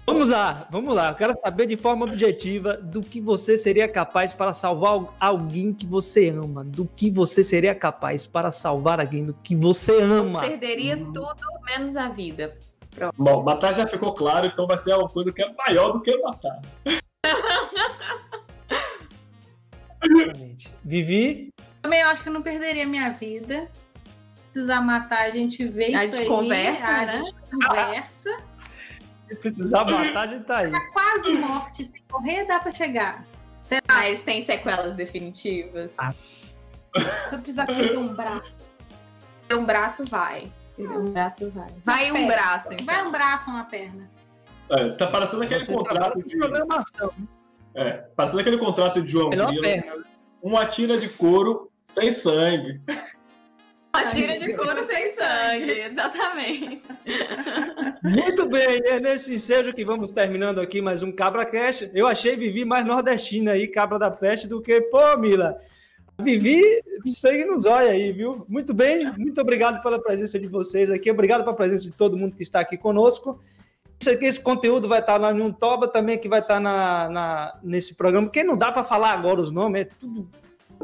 [0.07, 1.09] Vamos lá, vamos lá.
[1.11, 5.73] Eu quero saber de forma objetiva do que você seria capaz para salvar al- alguém
[5.73, 6.63] que você ama.
[6.65, 10.41] Do que você seria capaz para salvar alguém do que você ama.
[10.41, 12.57] perderia tudo menos a vida.
[13.17, 16.17] Bom, matar já ficou claro, então vai ser uma coisa que é maior do que
[16.19, 16.61] matar.
[20.85, 21.53] Vivi,
[21.83, 23.69] Também eu acho que eu não perderia minha vida.
[24.53, 26.27] Precisar matar, a gente vê A isso gente aí.
[26.29, 27.23] conversa, a né?
[27.23, 28.37] gente conversa.
[29.29, 30.73] Se precisar matar, a gente tá aí.
[30.93, 33.25] Quase morte, se correr, dá pra chegar.
[33.89, 35.97] Mas tem sequelas definitivas.
[35.99, 36.13] Ah.
[36.13, 38.57] Se eu precisasse perder um braço.
[39.53, 40.53] Um braço vai.
[40.79, 41.69] Um braço vai.
[41.85, 42.29] Vai um Perna.
[42.33, 42.87] braço, então.
[42.87, 44.11] Vai um braço, uma perna.
[44.71, 46.37] É, tá parecendo aquele Você contrato de.
[46.37, 47.13] programação.
[47.75, 49.61] É, parecendo aquele contrato de João Grilo.
[49.63, 50.05] perna.
[50.43, 52.81] Uma tira de couro sem sangue.
[54.15, 56.87] Tira de couro sem sangue, exatamente.
[58.03, 61.89] Muito bem, é nesse ensejo que vamos terminando aqui mais um Cabra Cash.
[61.95, 65.57] Eu achei Vivi mais nordestina aí, Cabra da Peste, do que, pô, Mila.
[66.19, 66.63] Vivi,
[67.07, 68.45] sangue nos olha aí, viu?
[68.49, 72.37] Muito bem, muito obrigado pela presença de vocês aqui, obrigado pela presença de todo mundo
[72.37, 73.39] que está aqui conosco.
[74.01, 77.59] Isso aqui, esse conteúdo vai estar lá no Toba também, que vai estar na, na-
[77.63, 80.29] nesse programa, porque não dá para falar agora os nomes, é tudo.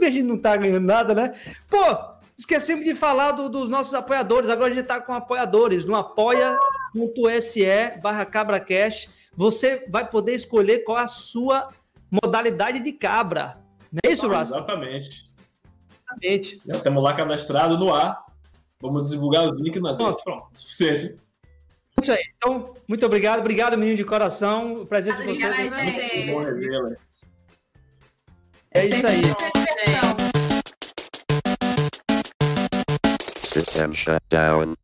[0.01, 1.33] A gente não tá ganhando nada, né?
[1.69, 1.79] Pô,
[2.43, 4.51] esquecemos de falar do- dos nossos apoiadores.
[4.51, 7.65] Agora a gente está com apoiadores no apoia.se
[8.03, 9.09] barra cabracash.
[9.35, 11.69] Você vai poder escolher qual a sua
[12.11, 13.59] modalidade de cabra.
[13.91, 14.57] Não é isso, Rasta?
[14.57, 15.33] Exatamente.
[16.05, 16.61] Exatamente.
[16.67, 18.25] Já estamos lá cadastrado no ar.
[18.81, 20.09] Vamos divulgar os links nas Pronto.
[20.09, 20.25] redes.
[20.25, 21.17] Pronto, suficiente.
[22.03, 22.25] Isso aí.
[22.37, 23.39] Então, muito obrigado.
[23.41, 24.73] Obrigado, menino de coração.
[24.73, 25.45] O presente de vocês.
[25.45, 26.33] Obrigada, é- gente.
[26.33, 26.91] Bom revê-la.
[28.75, 30.42] É isso aí.
[33.53, 34.77] System shut down.